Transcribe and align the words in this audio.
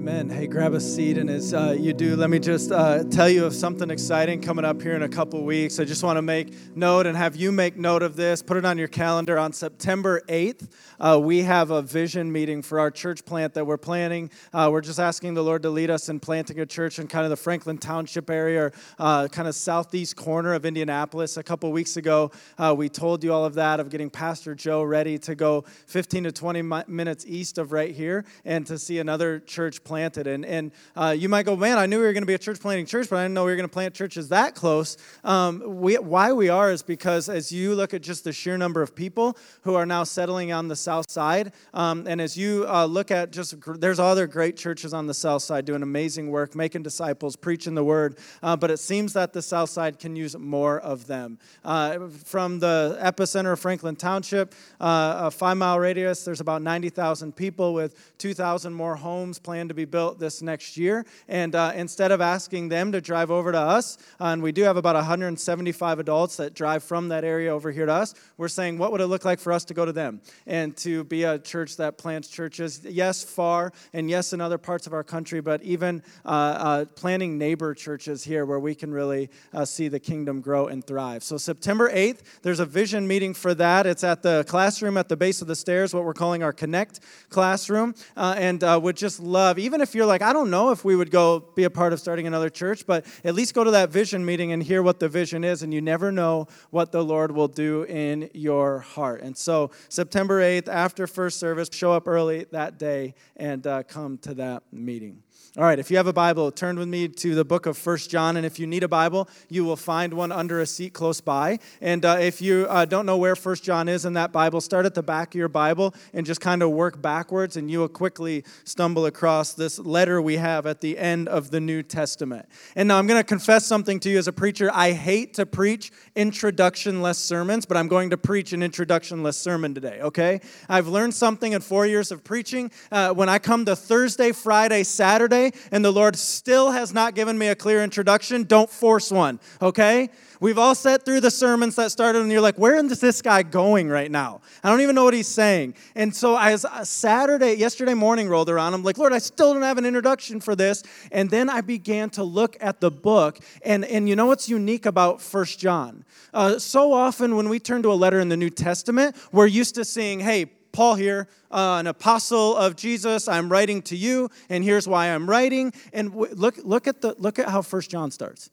Amen. 0.00 0.30
Hey, 0.30 0.46
grab 0.46 0.72
a 0.72 0.80
seat, 0.80 1.18
and 1.18 1.28
as 1.28 1.52
uh, 1.52 1.76
you 1.78 1.92
do, 1.92 2.16
let 2.16 2.30
me 2.30 2.38
just 2.38 2.72
uh, 2.72 3.04
tell 3.10 3.28
you 3.28 3.44
of 3.44 3.54
something 3.54 3.90
exciting 3.90 4.40
coming 4.40 4.64
up 4.64 4.80
here 4.80 4.94
in 4.94 5.02
a 5.02 5.08
couple 5.10 5.44
weeks. 5.44 5.78
I 5.78 5.84
just 5.84 6.02
want 6.02 6.16
to 6.16 6.22
make 6.22 6.54
note 6.74 7.04
and 7.04 7.14
have 7.14 7.36
you 7.36 7.52
make 7.52 7.76
note 7.76 8.02
of 8.02 8.16
this. 8.16 8.40
Put 8.40 8.56
it 8.56 8.64
on 8.64 8.78
your 8.78 8.88
calendar. 8.88 9.38
On 9.38 9.52
September 9.52 10.22
8th, 10.26 10.68
uh, 10.98 11.20
we 11.22 11.42
have 11.42 11.70
a 11.70 11.82
vision 11.82 12.32
meeting 12.32 12.62
for 12.62 12.80
our 12.80 12.90
church 12.90 13.26
plant 13.26 13.52
that 13.52 13.66
we're 13.66 13.76
planning. 13.76 14.30
Uh, 14.54 14.70
we're 14.72 14.80
just 14.80 14.98
asking 14.98 15.34
the 15.34 15.44
Lord 15.44 15.62
to 15.64 15.70
lead 15.70 15.90
us 15.90 16.08
in 16.08 16.18
planting 16.18 16.58
a 16.60 16.66
church 16.66 16.98
in 16.98 17.06
kind 17.06 17.24
of 17.24 17.30
the 17.30 17.36
Franklin 17.36 17.76
Township 17.76 18.30
area, 18.30 18.62
or 18.62 18.72
uh, 18.98 19.28
kind 19.28 19.48
of 19.48 19.54
southeast 19.54 20.16
corner 20.16 20.54
of 20.54 20.64
Indianapolis. 20.64 21.36
A 21.36 21.42
couple 21.42 21.70
weeks 21.72 21.98
ago, 21.98 22.30
uh, 22.56 22.74
we 22.74 22.88
told 22.88 23.22
you 23.22 23.34
all 23.34 23.44
of 23.44 23.52
that 23.52 23.80
of 23.80 23.90
getting 23.90 24.08
Pastor 24.08 24.54
Joe 24.54 24.82
ready 24.82 25.18
to 25.18 25.34
go 25.34 25.66
15 25.88 26.24
to 26.24 26.32
20 26.32 26.62
minutes 26.88 27.26
east 27.28 27.58
of 27.58 27.72
right 27.72 27.94
here 27.94 28.24
and 28.46 28.66
to 28.66 28.78
see 28.78 28.98
another 28.98 29.40
church 29.40 29.84
planted. 29.90 30.28
And, 30.28 30.46
and 30.46 30.70
uh, 30.94 31.16
you 31.18 31.28
might 31.28 31.44
go, 31.44 31.56
man, 31.56 31.76
I 31.76 31.86
knew 31.86 31.98
we 31.98 32.04
were 32.04 32.12
going 32.12 32.22
to 32.22 32.26
be 32.26 32.34
a 32.34 32.38
church 32.38 32.60
planting 32.60 32.86
church, 32.86 33.10
but 33.10 33.16
I 33.16 33.24
didn't 33.24 33.34
know 33.34 33.44
we 33.44 33.50
were 33.50 33.56
going 33.56 33.68
to 33.68 33.72
plant 33.72 33.92
churches 33.92 34.28
that 34.28 34.54
close. 34.54 34.96
Um, 35.24 35.64
we, 35.66 35.96
why 35.96 36.32
we 36.32 36.48
are 36.48 36.70
is 36.70 36.80
because 36.80 37.28
as 37.28 37.50
you 37.50 37.74
look 37.74 37.92
at 37.92 38.00
just 38.00 38.22
the 38.22 38.32
sheer 38.32 38.56
number 38.56 38.82
of 38.82 38.94
people 38.94 39.36
who 39.62 39.74
are 39.74 39.84
now 39.84 40.04
settling 40.04 40.52
on 40.52 40.68
the 40.68 40.76
south 40.76 41.10
side, 41.10 41.52
um, 41.74 42.06
and 42.06 42.20
as 42.20 42.36
you 42.36 42.66
uh, 42.68 42.84
look 42.84 43.10
at 43.10 43.32
just, 43.32 43.56
there's 43.80 43.98
other 43.98 44.28
great 44.28 44.56
churches 44.56 44.94
on 44.94 45.08
the 45.08 45.14
south 45.14 45.42
side 45.42 45.64
doing 45.64 45.82
amazing 45.82 46.30
work, 46.30 46.54
making 46.54 46.84
disciples, 46.84 47.34
preaching 47.34 47.74
the 47.74 47.82
word, 47.82 48.16
uh, 48.44 48.56
but 48.56 48.70
it 48.70 48.78
seems 48.78 49.12
that 49.14 49.32
the 49.32 49.42
south 49.42 49.70
side 49.70 49.98
can 49.98 50.14
use 50.14 50.38
more 50.38 50.78
of 50.78 51.08
them. 51.08 51.36
Uh, 51.64 52.06
from 52.24 52.60
the 52.60 52.96
epicenter 53.02 53.52
of 53.52 53.58
Franklin 53.58 53.96
Township, 53.96 54.54
uh, 54.80 55.26
a 55.26 55.30
five 55.32 55.56
mile 55.56 55.80
radius, 55.80 56.24
there's 56.24 56.40
about 56.40 56.62
90,000 56.62 57.34
people 57.34 57.74
with 57.74 58.16
2,000 58.18 58.72
more 58.72 58.94
homes 58.94 59.40
planned 59.40 59.70
to 59.70 59.74
be 59.74 59.79
built 59.84 60.18
this 60.18 60.42
next 60.42 60.76
year. 60.76 61.04
And 61.28 61.54
uh, 61.54 61.72
instead 61.74 62.12
of 62.12 62.20
asking 62.20 62.68
them 62.68 62.92
to 62.92 63.00
drive 63.00 63.30
over 63.30 63.52
to 63.52 63.58
us, 63.58 63.98
uh, 64.20 64.26
and 64.26 64.42
we 64.42 64.52
do 64.52 64.62
have 64.62 64.76
about 64.76 64.94
175 64.94 65.98
adults 65.98 66.36
that 66.36 66.54
drive 66.54 66.82
from 66.82 67.08
that 67.08 67.24
area 67.24 67.54
over 67.54 67.70
here 67.70 67.86
to 67.86 67.92
us, 67.92 68.14
we're 68.36 68.48
saying, 68.48 68.78
what 68.78 68.92
would 68.92 69.00
it 69.00 69.06
look 69.06 69.24
like 69.24 69.38
for 69.38 69.52
us 69.52 69.64
to 69.66 69.74
go 69.74 69.84
to 69.84 69.92
them 69.92 70.20
and 70.46 70.76
to 70.78 71.04
be 71.04 71.24
a 71.24 71.38
church 71.38 71.76
that 71.76 71.98
plants 71.98 72.28
churches? 72.28 72.84
Yes, 72.84 73.22
far, 73.22 73.72
and 73.92 74.10
yes, 74.10 74.32
in 74.32 74.40
other 74.40 74.58
parts 74.58 74.86
of 74.86 74.92
our 74.92 75.04
country, 75.04 75.40
but 75.40 75.62
even 75.62 76.02
uh, 76.24 76.28
uh 76.28 76.84
planting 76.96 77.38
neighbor 77.38 77.74
churches 77.74 78.24
here 78.24 78.44
where 78.44 78.58
we 78.58 78.74
can 78.74 78.92
really 78.92 79.30
uh, 79.52 79.64
see 79.64 79.88
the 79.88 80.00
kingdom 80.00 80.40
grow 80.40 80.66
and 80.66 80.86
thrive. 80.86 81.22
So, 81.22 81.36
September 81.36 81.90
8th, 81.90 82.20
there's 82.42 82.60
a 82.60 82.66
vision 82.66 83.06
meeting 83.06 83.34
for 83.34 83.54
that. 83.54 83.86
It's 83.86 84.04
at 84.04 84.22
the 84.22 84.44
classroom 84.48 84.96
at 84.96 85.08
the 85.08 85.16
base 85.16 85.42
of 85.42 85.48
the 85.48 85.56
stairs, 85.56 85.94
what 85.94 86.04
we're 86.04 86.14
calling 86.14 86.42
our 86.42 86.52
Connect 86.52 87.00
classroom, 87.28 87.94
uh, 88.16 88.34
and 88.36 88.62
would 88.82 88.96
just 88.96 89.20
love, 89.20 89.58
even 89.58 89.69
if 89.78 89.94
you're 89.94 90.06
like, 90.06 90.22
I 90.22 90.32
don't 90.32 90.50
know 90.50 90.70
if 90.70 90.84
we 90.84 90.96
would 90.96 91.10
go 91.10 91.40
be 91.54 91.64
a 91.64 91.70
part 91.70 91.92
of 91.92 92.00
starting 92.00 92.26
another 92.26 92.48
church, 92.50 92.86
but 92.86 93.04
at 93.24 93.34
least 93.34 93.54
go 93.54 93.62
to 93.62 93.70
that 93.72 93.90
vision 93.90 94.24
meeting 94.24 94.52
and 94.52 94.62
hear 94.62 94.82
what 94.82 95.00
the 95.00 95.08
vision 95.08 95.44
is, 95.44 95.62
and 95.62 95.72
you 95.72 95.80
never 95.80 96.10
know 96.10 96.48
what 96.70 96.92
the 96.92 97.04
Lord 97.04 97.30
will 97.30 97.48
do 97.48 97.82
in 97.84 98.30
your 98.32 98.80
heart. 98.80 99.20
And 99.20 99.36
so, 99.36 99.70
September 99.88 100.40
8th, 100.40 100.68
after 100.68 101.06
first 101.06 101.38
service, 101.38 101.68
show 101.70 101.92
up 101.92 102.08
early 102.08 102.46
that 102.52 102.78
day 102.78 103.14
and 103.36 103.66
uh, 103.66 103.82
come 103.82 104.18
to 104.18 104.34
that 104.34 104.62
meeting. 104.72 105.22
All 105.58 105.64
right, 105.64 105.80
if 105.80 105.90
you 105.90 105.96
have 105.96 106.06
a 106.06 106.12
Bible, 106.12 106.52
turn 106.52 106.78
with 106.78 106.86
me 106.86 107.08
to 107.08 107.34
the 107.34 107.44
book 107.44 107.66
of 107.66 107.76
First 107.76 108.08
John. 108.08 108.36
And 108.36 108.46
if 108.46 108.60
you 108.60 108.68
need 108.68 108.84
a 108.84 108.88
Bible, 108.88 109.28
you 109.48 109.64
will 109.64 109.74
find 109.74 110.14
one 110.14 110.30
under 110.30 110.60
a 110.60 110.66
seat 110.66 110.92
close 110.92 111.20
by. 111.20 111.58
And 111.80 112.04
uh, 112.04 112.18
if 112.20 112.40
you 112.40 112.68
uh, 112.70 112.84
don't 112.84 113.04
know 113.04 113.16
where 113.16 113.34
First 113.34 113.64
John 113.64 113.88
is 113.88 114.04
in 114.04 114.12
that 114.12 114.30
Bible, 114.30 114.60
start 114.60 114.86
at 114.86 114.94
the 114.94 115.02
back 115.02 115.34
of 115.34 115.38
your 115.40 115.48
Bible 115.48 115.92
and 116.14 116.24
just 116.24 116.40
kind 116.40 116.62
of 116.62 116.70
work 116.70 117.02
backwards, 117.02 117.56
and 117.56 117.68
you 117.68 117.80
will 117.80 117.88
quickly 117.88 118.44
stumble 118.62 119.06
across 119.06 119.52
this 119.54 119.80
letter 119.80 120.22
we 120.22 120.36
have 120.36 120.66
at 120.66 120.80
the 120.80 120.96
end 120.96 121.26
of 121.26 121.50
the 121.50 121.58
New 121.58 121.82
Testament. 121.82 122.48
And 122.76 122.86
now 122.86 122.98
I'm 122.98 123.08
going 123.08 123.20
to 123.20 123.26
confess 123.26 123.66
something 123.66 123.98
to 124.00 124.08
you 124.08 124.18
as 124.18 124.28
a 124.28 124.32
preacher. 124.32 124.70
I 124.72 124.92
hate 124.92 125.34
to 125.34 125.46
preach 125.46 125.90
introduction-less 126.14 127.18
sermons, 127.18 127.66
but 127.66 127.76
I'm 127.76 127.88
going 127.88 128.10
to 128.10 128.16
preach 128.16 128.52
an 128.52 128.62
introduction-less 128.62 129.36
sermon 129.36 129.74
today, 129.74 129.98
okay? 130.00 130.42
I've 130.68 130.86
learned 130.86 131.14
something 131.14 131.54
in 131.54 131.60
four 131.60 131.86
years 131.86 132.12
of 132.12 132.22
preaching. 132.22 132.70
Uh, 132.92 133.12
when 133.12 133.28
I 133.28 133.40
come 133.40 133.64
to 133.64 133.74
Thursday, 133.74 134.30
Friday, 134.30 134.84
Saturday, 134.84 135.39
and 135.72 135.84
the 135.84 135.90
Lord 135.90 136.16
still 136.16 136.70
has 136.70 136.92
not 136.92 137.14
given 137.14 137.36
me 137.38 137.48
a 137.48 137.54
clear 137.54 137.82
introduction, 137.82 138.44
don't 138.44 138.70
force 138.70 139.10
one, 139.10 139.40
okay? 139.60 140.10
We've 140.40 140.58
all 140.58 140.74
sat 140.74 141.04
through 141.04 141.20
the 141.20 141.30
sermons 141.30 141.76
that 141.76 141.90
started, 141.90 142.22
and 142.22 142.32
you're 142.32 142.40
like, 142.40 142.56
where 142.56 142.74
is 142.76 143.00
this 143.00 143.20
guy 143.20 143.42
going 143.42 143.88
right 143.88 144.10
now? 144.10 144.40
I 144.64 144.70
don't 144.70 144.80
even 144.80 144.94
know 144.94 145.04
what 145.04 145.12
he's 145.12 145.28
saying. 145.28 145.74
And 145.94 146.16
so, 146.16 146.36
as 146.38 146.64
Saturday, 146.88 147.54
yesterday 147.54 147.92
morning 147.92 148.26
rolled 148.26 148.48
around, 148.48 148.72
I'm 148.72 148.82
like, 148.82 148.96
Lord, 148.96 149.12
I 149.12 149.18
still 149.18 149.52
don't 149.52 149.62
have 149.62 149.76
an 149.76 149.84
introduction 149.84 150.40
for 150.40 150.56
this. 150.56 150.82
And 151.12 151.28
then 151.28 151.50
I 151.50 151.60
began 151.60 152.08
to 152.10 152.24
look 152.24 152.56
at 152.60 152.80
the 152.80 152.90
book, 152.90 153.38
and, 153.62 153.84
and 153.84 154.08
you 154.08 154.16
know 154.16 154.26
what's 154.26 154.48
unique 154.48 154.86
about 154.86 155.20
First 155.20 155.58
John? 155.58 156.04
Uh, 156.32 156.58
so 156.58 156.92
often, 156.92 157.36
when 157.36 157.50
we 157.50 157.60
turn 157.60 157.82
to 157.82 157.92
a 157.92 157.94
letter 157.94 158.18
in 158.18 158.30
the 158.30 158.36
New 158.36 158.50
Testament, 158.50 159.16
we're 159.32 159.46
used 159.46 159.74
to 159.74 159.84
seeing, 159.84 160.20
hey, 160.20 160.46
Paul 160.72 160.94
here, 160.94 161.28
uh, 161.50 161.76
an 161.80 161.86
apostle 161.86 162.56
of 162.56 162.76
Jesus. 162.76 163.28
I'm 163.28 163.50
writing 163.50 163.82
to 163.82 163.96
you, 163.96 164.30
and 164.48 164.62
here's 164.62 164.86
why 164.86 165.08
I'm 165.08 165.28
writing. 165.28 165.72
And 165.92 166.10
w- 166.10 166.34
look, 166.34 166.56
look 166.62 166.86
at 166.86 167.00
the 167.00 167.14
look 167.18 167.38
at 167.38 167.48
how 167.48 167.62
First 167.62 167.90
John 167.90 168.10
starts. 168.10 168.50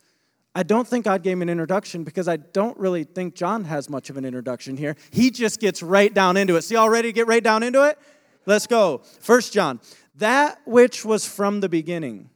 I 0.56 0.64
don't 0.64 0.88
think 0.88 1.06
God 1.06 1.22
gave 1.22 1.40
an 1.40 1.50
introduction 1.50 2.04
because 2.04 2.28
I 2.28 2.38
don't 2.38 2.76
really 2.80 3.04
think 3.04 3.36
John 3.36 3.66
has 3.66 3.90
much 3.90 4.10
of 4.10 4.18
an 4.18 4.26
introduction 4.26 4.76
here. 4.76 4.96
He 5.12 5.30
just 5.30 5.60
gets 5.60 5.84
right 5.84 6.12
down 6.12 6.36
into 6.36 6.56
it. 6.56 6.64
See, 6.64 6.76
all 6.76 6.90
ready 6.90 7.10
to 7.10 7.14
get 7.14 7.28
right 7.28 7.44
down 7.44 7.62
into 7.62 7.84
it? 7.84 8.00
Let's 8.48 8.66
go. 8.66 9.02
First 9.20 9.54
John, 9.54 9.80
that 10.16 10.60
which 10.66 11.06
was 11.06 11.28
from 11.28 11.60
the 11.60 11.70
beginning, 11.70 12.32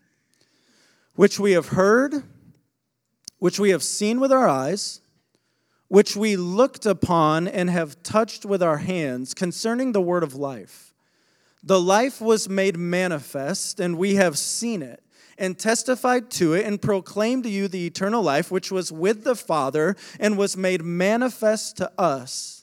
which 1.16 1.40
we 1.40 1.54
have 1.54 1.70
heard, 1.70 2.24
which 3.40 3.60
we 3.60 3.72
have 3.72 3.82
seen 3.82 4.20
with 4.20 4.32
our 4.32 4.48
eyes 4.48 5.02
which 5.92 6.16
we 6.16 6.38
looked 6.38 6.86
upon 6.86 7.50
and 7.50 7.70
have 7.70 8.02
touched 8.02 8.46
with 8.46 8.64
our 8.64 8.78
hands 8.78 9.34
concerning 9.34 9.92
the 9.92 10.00
word 10.00 10.24
of 10.24 10.34
life. 10.34 10.94
The 11.62 11.82
life 11.82 12.22
was 12.22 12.48
made 12.48 12.78
manifest, 12.78 13.78
and 13.82 13.98
we 13.98 14.16
have 14.16 14.38
seen 14.38 14.82
it, 14.82 15.04
and 15.38 15.60
testified 15.60 16.32
to 16.32 16.54
it, 16.54 16.66
and 16.66 16.82
proclaimed 16.82 17.44
to 17.44 17.50
you 17.50 17.68
the 17.68 17.86
eternal 17.86 18.24
life 18.24 18.50
which 18.50 18.72
was 18.72 18.90
with 18.90 19.26
the 19.26 19.36
Father 19.36 19.98
and 20.18 20.38
was 20.38 20.56
made 20.56 20.82
manifest 20.82 21.76
to 21.76 21.92
us. 21.98 22.61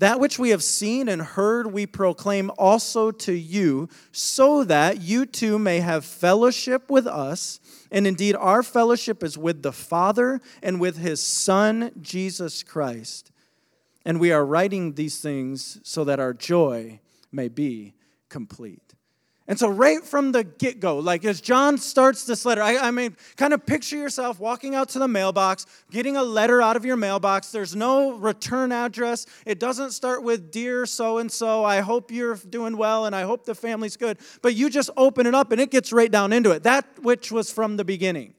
That 0.00 0.18
which 0.18 0.38
we 0.38 0.48
have 0.48 0.62
seen 0.62 1.10
and 1.10 1.20
heard, 1.20 1.72
we 1.72 1.84
proclaim 1.84 2.50
also 2.56 3.10
to 3.10 3.32
you, 3.32 3.90
so 4.12 4.64
that 4.64 5.02
you 5.02 5.26
too 5.26 5.58
may 5.58 5.80
have 5.80 6.06
fellowship 6.06 6.90
with 6.90 7.06
us. 7.06 7.60
And 7.90 8.06
indeed, 8.06 8.34
our 8.34 8.62
fellowship 8.62 9.22
is 9.22 9.36
with 9.36 9.62
the 9.62 9.72
Father 9.72 10.40
and 10.62 10.80
with 10.80 10.96
his 10.96 11.22
Son, 11.22 11.92
Jesus 12.00 12.62
Christ. 12.62 13.30
And 14.06 14.18
we 14.18 14.32
are 14.32 14.46
writing 14.46 14.94
these 14.94 15.20
things 15.20 15.78
so 15.82 16.04
that 16.04 16.18
our 16.18 16.32
joy 16.32 17.00
may 17.30 17.48
be 17.48 17.92
complete. 18.30 18.89
And 19.50 19.58
so, 19.58 19.68
right 19.68 20.04
from 20.04 20.30
the 20.30 20.44
get 20.44 20.78
go, 20.78 21.00
like 21.00 21.24
as 21.24 21.40
John 21.40 21.76
starts 21.76 22.24
this 22.24 22.46
letter, 22.46 22.62
I, 22.62 22.76
I, 22.76 22.90
mean, 22.92 23.16
kind 23.36 23.52
of 23.52 23.66
picture 23.66 23.96
yourself 23.96 24.38
walking 24.38 24.76
out 24.76 24.90
to 24.90 25.00
the 25.00 25.08
mailbox, 25.08 25.66
getting 25.90 26.16
a 26.16 26.22
letter 26.22 26.62
out 26.62 26.76
of 26.76 26.84
your 26.84 26.96
mailbox. 26.96 27.50
There's 27.50 27.74
no 27.74 28.12
return 28.12 28.70
address. 28.70 29.26
It 29.44 29.58
doesn't 29.58 29.90
start 29.90 30.22
with, 30.22 30.52
Dear 30.52 30.86
so 30.86 31.18
and 31.18 31.32
so, 31.32 31.64
I 31.64 31.80
hope 31.80 32.12
you're 32.12 32.36
doing 32.36 32.76
well 32.76 33.06
and 33.06 33.16
I 33.16 33.22
hope 33.22 33.44
the 33.44 33.56
family's 33.56 33.96
good. 33.96 34.18
But 34.40 34.54
you 34.54 34.70
just 34.70 34.90
open 34.96 35.26
it 35.26 35.34
up 35.34 35.50
and 35.50 35.60
it 35.60 35.72
gets 35.72 35.92
right 35.92 36.12
down 36.12 36.32
into 36.32 36.52
it. 36.52 36.62
That 36.62 36.86
which 37.02 37.32
was 37.32 37.50
from 37.50 37.76
the 37.76 37.84
beginning. 37.84 38.34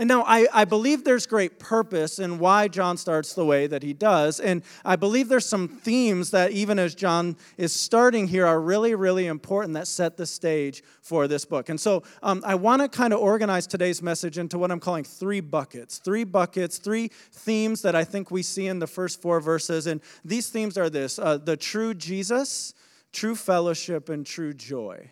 And 0.00 0.08
now 0.08 0.24
I, 0.26 0.46
I 0.50 0.64
believe 0.64 1.04
there's 1.04 1.26
great 1.26 1.58
purpose 1.58 2.18
in 2.18 2.38
why 2.38 2.68
John 2.68 2.96
starts 2.96 3.34
the 3.34 3.44
way 3.44 3.66
that 3.66 3.82
he 3.82 3.92
does. 3.92 4.40
And 4.40 4.62
I 4.82 4.96
believe 4.96 5.28
there's 5.28 5.44
some 5.44 5.68
themes 5.68 6.30
that, 6.30 6.52
even 6.52 6.78
as 6.78 6.94
John 6.94 7.36
is 7.58 7.74
starting 7.74 8.26
here, 8.26 8.46
are 8.46 8.58
really, 8.58 8.94
really 8.94 9.26
important 9.26 9.74
that 9.74 9.86
set 9.86 10.16
the 10.16 10.24
stage 10.24 10.82
for 11.02 11.28
this 11.28 11.44
book. 11.44 11.68
And 11.68 11.78
so 11.78 12.02
um, 12.22 12.42
I 12.46 12.54
want 12.54 12.80
to 12.80 12.88
kind 12.88 13.12
of 13.12 13.20
organize 13.20 13.66
today's 13.66 14.00
message 14.00 14.38
into 14.38 14.56
what 14.56 14.70
I'm 14.70 14.80
calling 14.80 15.04
three 15.04 15.40
buckets. 15.40 15.98
Three 15.98 16.24
buckets, 16.24 16.78
three 16.78 17.08
themes 17.32 17.82
that 17.82 17.94
I 17.94 18.04
think 18.04 18.30
we 18.30 18.42
see 18.42 18.68
in 18.68 18.78
the 18.78 18.86
first 18.86 19.20
four 19.20 19.38
verses. 19.38 19.86
And 19.86 20.00
these 20.24 20.48
themes 20.48 20.78
are 20.78 20.88
this 20.88 21.18
uh, 21.18 21.36
the 21.36 21.58
true 21.58 21.92
Jesus, 21.92 22.72
true 23.12 23.36
fellowship, 23.36 24.08
and 24.08 24.24
true 24.24 24.54
joy. 24.54 25.10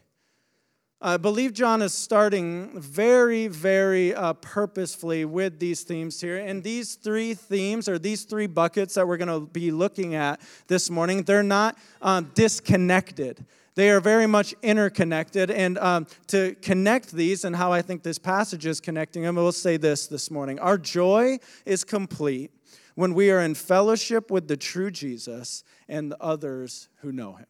I 1.00 1.16
believe 1.16 1.52
John 1.52 1.80
is 1.80 1.94
starting 1.94 2.80
very, 2.80 3.46
very 3.46 4.12
uh, 4.16 4.32
purposefully 4.32 5.24
with 5.24 5.60
these 5.60 5.84
themes 5.84 6.20
here. 6.20 6.38
And 6.38 6.60
these 6.64 6.96
three 6.96 7.34
themes, 7.34 7.88
or 7.88 8.00
these 8.00 8.24
three 8.24 8.48
buckets 8.48 8.94
that 8.94 9.06
we're 9.06 9.16
going 9.16 9.28
to 9.28 9.46
be 9.46 9.70
looking 9.70 10.16
at 10.16 10.40
this 10.66 10.90
morning, 10.90 11.22
they're 11.22 11.44
not 11.44 11.78
um, 12.02 12.32
disconnected. 12.34 13.46
They 13.76 13.90
are 13.90 14.00
very 14.00 14.26
much 14.26 14.56
interconnected. 14.60 15.52
And 15.52 15.78
um, 15.78 16.08
to 16.28 16.56
connect 16.62 17.12
these, 17.12 17.44
and 17.44 17.54
how 17.54 17.70
I 17.70 17.80
think 17.80 18.02
this 18.02 18.18
passage 18.18 18.66
is 18.66 18.80
connecting 18.80 19.22
them, 19.22 19.36
we'll 19.36 19.52
say 19.52 19.76
this 19.76 20.08
this 20.08 20.32
morning 20.32 20.58
Our 20.58 20.76
joy 20.76 21.38
is 21.64 21.84
complete 21.84 22.50
when 22.96 23.14
we 23.14 23.30
are 23.30 23.38
in 23.38 23.54
fellowship 23.54 24.32
with 24.32 24.48
the 24.48 24.56
true 24.56 24.90
Jesus 24.90 25.62
and 25.88 26.10
the 26.10 26.20
others 26.20 26.88
who 27.02 27.12
know 27.12 27.34
him. 27.34 27.46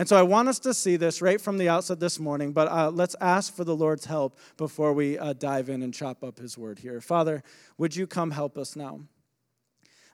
And 0.00 0.08
so 0.08 0.16
I 0.16 0.22
want 0.22 0.48
us 0.48 0.58
to 0.60 0.72
see 0.72 0.96
this 0.96 1.20
right 1.20 1.38
from 1.38 1.58
the 1.58 1.68
outset 1.68 2.00
this 2.00 2.18
morning, 2.18 2.52
but 2.52 2.68
uh, 2.68 2.88
let's 2.90 3.14
ask 3.20 3.54
for 3.54 3.64
the 3.64 3.76
Lord's 3.76 4.06
help 4.06 4.38
before 4.56 4.94
we 4.94 5.18
uh, 5.18 5.34
dive 5.34 5.68
in 5.68 5.82
and 5.82 5.92
chop 5.92 6.24
up 6.24 6.38
his 6.38 6.56
word 6.56 6.78
here. 6.78 7.02
Father, 7.02 7.42
would 7.76 7.94
you 7.94 8.06
come 8.06 8.30
help 8.30 8.56
us 8.56 8.76
now? 8.76 9.00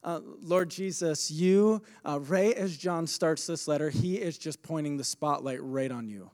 Uh, 0.02 0.18
Lord 0.42 0.70
Jesus, 0.70 1.30
you, 1.30 1.82
uh, 2.04 2.18
right 2.18 2.56
as 2.56 2.76
John 2.76 3.06
starts 3.06 3.46
this 3.46 3.68
letter, 3.68 3.88
he 3.88 4.16
is 4.16 4.36
just 4.36 4.60
pointing 4.60 4.96
the 4.96 5.04
spotlight 5.04 5.62
right 5.62 5.92
on 5.92 6.08
you. 6.08 6.32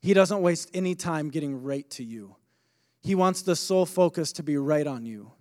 He 0.00 0.14
doesn't 0.14 0.40
waste 0.40 0.70
any 0.72 0.94
time 0.94 1.28
getting 1.28 1.60
right 1.60 1.90
to 1.90 2.04
you. 2.04 2.36
He 3.00 3.16
wants 3.16 3.42
the 3.42 3.56
sole 3.56 3.84
focus 3.84 4.30
to 4.34 4.44
be 4.44 4.56
right 4.58 4.86
on 4.86 5.06
you. 5.06 5.32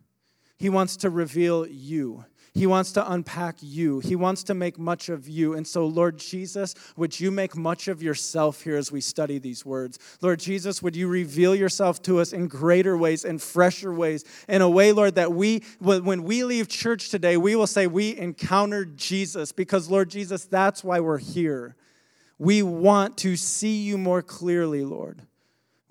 He 0.57 0.69
wants 0.69 0.97
to 0.97 1.11
reveal 1.11 1.67
you. 1.67 2.25
He 2.53 2.68
wants 2.68 2.92
to 2.94 3.12
unpack 3.12 3.56
you. 3.62 4.01
He 4.01 4.18
wants 4.18 4.44
to 4.44 4.53
make 4.53 4.77
much 4.77 5.07
of 5.07 5.30
you. 5.30 5.53
And 5.53 5.65
so, 5.65 5.86
Lord 5.86 6.18
Jesus, 6.18 6.75
would 6.98 7.18
you 7.18 7.31
make 7.31 7.56
much 7.56 7.88
of 7.88 8.03
yourself 8.03 8.62
here 8.62 8.75
as 8.75 8.92
we 8.92 9.00
study 9.00 9.39
these 9.39 9.65
words? 9.65 9.98
Lord 10.19 10.39
Jesus, 10.39 10.83
would 10.83 10.94
you 10.94 11.07
reveal 11.07 11.56
yourself 11.56 12.01
to 12.03 12.19
us 12.19 12.33
in 12.33 12.50
greater 12.50 12.98
ways, 12.98 13.24
in 13.24 13.39
fresher 13.39 13.94
ways, 13.94 14.25
in 14.50 14.62
a 14.62 14.69
way, 14.69 14.92
Lord, 14.92 15.15
that 15.15 15.31
we, 15.31 15.63
when 15.80 16.24
we 16.24 16.44
leave 16.44 16.68
church 16.68 17.07
today, 17.07 17.38
we 17.38 17.56
will 17.56 17.68
say 17.68 17.88
we 17.88 18.18
encountered 18.18 18.97
Jesus 18.97 19.54
because, 19.54 19.89
Lord 19.89 20.09
Jesus, 20.09 20.44
that's 20.44 20.83
why 20.83 21.00
we're 21.00 21.19
here. 21.19 21.77
We 22.38 22.63
want 22.63 23.18
to 23.19 23.38
see 23.38 23.77
you 23.77 23.97
more 23.97 24.21
clearly, 24.21 24.83
Lord. 24.83 25.21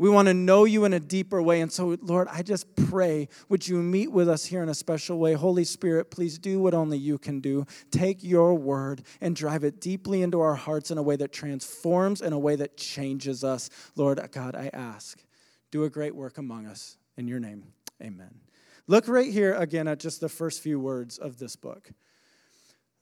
We 0.01 0.09
want 0.09 0.29
to 0.29 0.35
know 0.35 0.65
you 0.65 0.87
in 0.87 0.95
a 0.95 0.99
deeper 0.99 1.43
way. 1.43 1.61
And 1.61 1.71
so, 1.71 1.95
Lord, 2.01 2.27
I 2.33 2.41
just 2.41 2.75
pray, 2.75 3.29
would 3.51 3.69
you 3.69 3.77
meet 3.83 4.11
with 4.11 4.31
us 4.31 4.47
here 4.47 4.63
in 4.63 4.71
a 4.71 4.75
special 4.75 5.19
way? 5.19 5.35
Holy 5.35 5.63
Spirit, 5.63 6.11
please 6.11 6.39
do 6.39 6.59
what 6.59 6.73
only 6.73 6.97
you 6.97 7.19
can 7.19 7.41
do. 7.41 7.67
Take 7.91 8.25
your 8.25 8.55
word 8.55 9.03
and 9.21 9.37
drive 9.37 9.63
it 9.63 9.79
deeply 9.79 10.23
into 10.23 10.41
our 10.41 10.55
hearts 10.55 10.91
in 10.91 10.97
a 10.97 11.03
way 11.03 11.17
that 11.17 11.33
transforms, 11.33 12.23
in 12.23 12.33
a 12.33 12.39
way 12.39 12.57
that 12.57 12.79
changes 12.79 13.45
us. 13.45 13.69
Lord 13.95 14.19
uh, 14.19 14.27
God, 14.29 14.57
I 14.57 14.71
ask, 14.73 15.23
do 15.71 15.85
a 15.85 15.91
great 15.91 16.15
work 16.15 16.39
among 16.39 16.65
us. 16.65 16.97
In 17.19 17.29
your 17.29 17.39
name, 17.39 17.65
amen. 18.03 18.41
Look 18.87 19.07
right 19.07 19.31
here 19.31 19.53
again 19.53 19.87
at 19.87 20.01
just 20.01 20.23
the 20.23 20.31
first 20.31 20.63
few 20.63 20.81
words 20.81 21.19
of 21.19 21.37
this 21.37 21.57
book. 21.57 21.91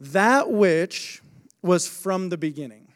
That 0.01 0.51
which 0.51 1.23
was 1.63 1.87
from 1.87 2.31
the 2.31 2.39
beginning. 2.39 2.88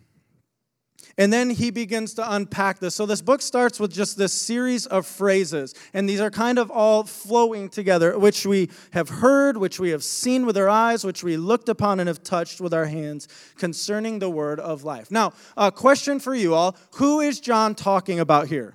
And 1.18 1.32
then 1.32 1.50
he 1.50 1.70
begins 1.70 2.14
to 2.14 2.34
unpack 2.34 2.78
this. 2.78 2.94
So 2.94 3.06
this 3.06 3.20
book 3.20 3.42
starts 3.42 3.78
with 3.78 3.92
just 3.92 4.16
this 4.16 4.32
series 4.32 4.86
of 4.86 5.06
phrases, 5.06 5.74
and 5.92 6.08
these 6.08 6.20
are 6.20 6.30
kind 6.30 6.58
of 6.58 6.70
all 6.70 7.04
flowing 7.04 7.68
together, 7.68 8.18
which 8.18 8.46
we 8.46 8.70
have 8.92 9.08
heard, 9.08 9.56
which 9.56 9.78
we 9.78 9.90
have 9.90 10.02
seen 10.02 10.46
with 10.46 10.56
our 10.56 10.68
eyes, 10.68 11.04
which 11.04 11.22
we 11.22 11.36
looked 11.36 11.68
upon 11.68 12.00
and 12.00 12.08
have 12.08 12.22
touched 12.22 12.60
with 12.60 12.72
our 12.72 12.86
hands 12.86 13.28
concerning 13.56 14.18
the 14.18 14.30
word 14.30 14.58
of 14.60 14.84
life. 14.84 15.10
Now, 15.10 15.32
a 15.56 15.70
question 15.70 16.18
for 16.20 16.34
you 16.34 16.54
all 16.54 16.76
who 16.92 17.20
is 17.20 17.40
John 17.40 17.74
talking 17.74 18.18
about 18.20 18.48
here? 18.48 18.74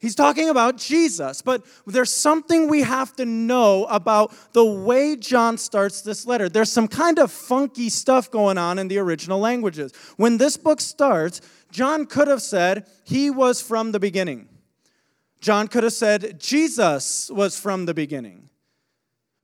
He's 0.00 0.14
talking 0.14 0.48
about 0.48 0.78
Jesus, 0.78 1.42
but 1.42 1.62
there's 1.86 2.12
something 2.12 2.68
we 2.68 2.80
have 2.80 3.14
to 3.16 3.26
know 3.26 3.84
about 3.84 4.32
the 4.54 4.64
way 4.64 5.14
John 5.14 5.58
starts 5.58 6.00
this 6.00 6.26
letter. 6.26 6.48
There's 6.48 6.72
some 6.72 6.88
kind 6.88 7.18
of 7.18 7.30
funky 7.30 7.90
stuff 7.90 8.30
going 8.30 8.56
on 8.56 8.78
in 8.78 8.88
the 8.88 8.96
original 8.96 9.38
languages. 9.38 9.92
When 10.16 10.38
this 10.38 10.56
book 10.56 10.80
starts, 10.80 11.42
John 11.70 12.06
could 12.06 12.28
have 12.28 12.40
said, 12.40 12.86
He 13.04 13.30
was 13.30 13.60
from 13.60 13.92
the 13.92 14.00
beginning. 14.00 14.48
John 15.40 15.68
could 15.68 15.84
have 15.84 15.92
said, 15.92 16.40
Jesus 16.40 17.30
was 17.30 17.60
from 17.60 17.84
the 17.84 17.94
beginning. 17.94 18.48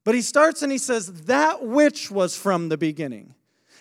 But 0.05 0.14
he 0.14 0.23
starts 0.23 0.62
and 0.62 0.73
he 0.73 0.79
says, 0.79 1.25
That 1.25 1.67
which 1.67 2.11
was 2.11 2.35
from 2.35 2.70
the 2.70 2.79
beginning. 2.79 3.35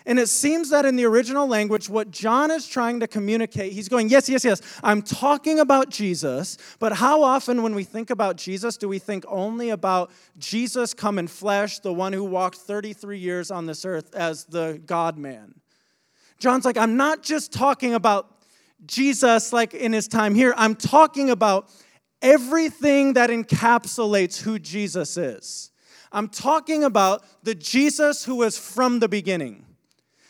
And 0.06 0.20
it 0.20 0.28
seems 0.28 0.70
that 0.70 0.84
in 0.84 0.94
the 0.94 1.04
original 1.04 1.48
language, 1.48 1.88
what 1.88 2.12
John 2.12 2.52
is 2.52 2.68
trying 2.68 3.00
to 3.00 3.08
communicate, 3.08 3.72
he's 3.72 3.88
going, 3.88 4.08
Yes, 4.08 4.28
yes, 4.28 4.44
yes, 4.44 4.62
I'm 4.84 5.02
talking 5.02 5.58
about 5.58 5.90
Jesus, 5.90 6.56
but 6.78 6.92
how 6.92 7.24
often 7.24 7.60
when 7.64 7.74
we 7.74 7.82
think 7.82 8.10
about 8.10 8.36
Jesus 8.36 8.76
do 8.76 8.88
we 8.88 9.00
think 9.00 9.24
only 9.26 9.70
about 9.70 10.12
Jesus 10.38 10.94
come 10.94 11.18
in 11.18 11.26
flesh, 11.26 11.80
the 11.80 11.92
one 11.92 12.12
who 12.12 12.22
walked 12.22 12.56
33 12.56 13.18
years 13.18 13.50
on 13.50 13.66
this 13.66 13.84
earth 13.84 14.14
as 14.14 14.44
the 14.44 14.80
God 14.86 15.18
man? 15.18 15.56
John's 16.38 16.64
like, 16.64 16.78
I'm 16.78 16.96
not 16.96 17.24
just 17.24 17.52
talking 17.52 17.92
about 17.92 18.30
Jesus 18.86 19.52
like 19.52 19.74
in 19.74 19.92
his 19.92 20.06
time 20.06 20.36
here, 20.36 20.54
I'm 20.56 20.76
talking 20.76 21.30
about 21.30 21.68
everything 22.22 23.14
that 23.14 23.30
encapsulates 23.30 24.40
who 24.40 24.60
Jesus 24.60 25.16
is. 25.16 25.72
I'm 26.12 26.28
talking 26.28 26.84
about 26.84 27.24
the 27.42 27.56
Jesus 27.56 28.24
who 28.24 28.36
was 28.36 28.56
from 28.56 29.00
the 29.00 29.08
beginning 29.08 29.65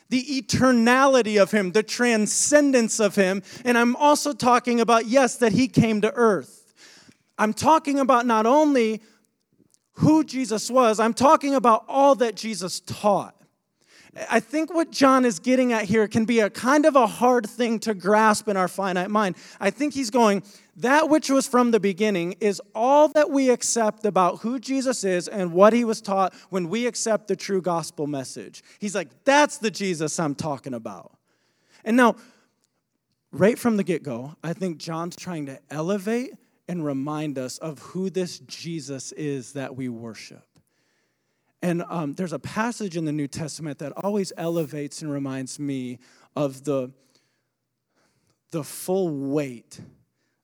the 0.09 0.23
eternality 0.23 1.41
of 1.41 1.51
him, 1.51 1.73
the 1.73 1.83
transcendence 1.83 3.01
of 3.01 3.15
him. 3.15 3.43
And 3.65 3.77
I'm 3.77 3.97
also 3.97 4.33
talking 4.33 4.81
about, 4.81 5.07
yes, 5.07 5.37
that 5.37 5.53
he 5.53 5.69
came 5.69 6.01
to 6.01 6.13
earth. 6.15 6.75
I'm 7.39 7.53
talking 7.53 7.99
about 7.99 8.27
not 8.27 8.47
only 8.47 9.03
who 9.95 10.25
Jesus 10.25 10.71
was, 10.71 10.99
I'm 11.01 11.15
talking 11.15 11.55
about 11.55 11.85
all 11.89 12.15
that 12.17 12.35
Jesus 12.35 12.81
taught. 12.81 13.36
I 14.31 14.41
think 14.41 14.73
what 14.73 14.91
John 14.91 15.25
is 15.25 15.39
getting 15.39 15.73
at 15.73 15.85
here 15.85 16.09
can 16.09 16.25
be 16.25 16.41
a 16.41 16.49
kind 16.49 16.87
of 16.87 16.97
a 16.97 17.07
hard 17.07 17.47
thing 17.47 17.79
to 17.81 17.93
grasp 17.95 18.49
in 18.49 18.57
our 18.57 18.69
finite 18.69 19.11
mind. 19.11 19.37
I 19.61 19.71
think 19.71 19.93
he's 19.93 20.11
going, 20.11 20.43
that 20.77 21.09
which 21.11 21.29
was 21.29 21.47
from 21.47 21.71
the 21.71 21.81
beginning 21.81 22.37
is 22.41 22.61
all 22.75 23.09
that 23.09 23.31
we 23.31 23.51
accept 23.51 24.07
about 24.07 24.41
who 24.41 24.59
Jesus 24.59 25.05
is 25.05 25.29
and 25.29 25.53
what 25.53 25.73
he 25.73 25.85
was 25.85 26.01
taught 26.01 26.35
when 26.49 26.69
we 26.69 26.87
accept 26.87 27.29
the 27.29 27.37
true 27.37 27.61
gospel 27.61 28.07
message. 28.07 28.63
He's 28.79 28.95
like, 28.95 29.09
that's 29.25 29.59
the 29.59 29.71
Jesus 29.71 30.19
I'm 30.19 30.35
talking 30.35 30.73
about. 30.73 31.13
And 31.85 31.97
now, 31.97 32.17
right 33.33 33.59
from 33.59 33.77
the 33.77 33.85
get 33.85 34.03
go, 34.03 34.37
I 34.43 34.55
think 34.55 34.79
John's 34.79 35.17
trying 35.17 35.47
to 35.47 35.59
elevate 35.71 36.33
and 36.69 36.85
remind 36.85 37.39
us 37.39 37.59
of 37.59 37.79
who 37.81 38.11
this 38.11 38.39
Jesus 38.41 39.13
is 39.13 39.53
that 39.53 39.77
we 39.77 39.89
worship. 39.89 40.45
And 41.67 41.83
um, 41.89 42.13
there's 42.13 42.33
a 42.33 42.39
passage 42.39 42.97
in 42.97 43.07
the 43.07 43.13
New 43.13 43.27
Testament 43.27 43.81
that 43.81 43.93
always 43.97 44.33
elevates 44.37 45.03
and 45.03 45.11
reminds 45.11 45.59
me 45.59 45.99
of 46.37 46.63
the, 46.63 46.93
the 48.53 48.63
full 48.63 49.33
weight 49.33 49.81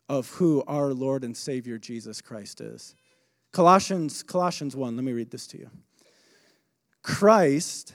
of 0.08 0.30
who 0.30 0.64
our 0.66 0.92
Lord 0.92 1.22
and 1.22 1.36
Savior 1.36 1.78
Jesus 1.78 2.20
Christ 2.20 2.60
is. 2.60 2.96
Colossians, 3.52 4.24
Colossians 4.24 4.74
1, 4.74 4.96
let 4.96 5.04
me 5.04 5.12
read 5.12 5.30
this 5.30 5.46
to 5.46 5.58
you. 5.58 5.70
Christ 7.04 7.94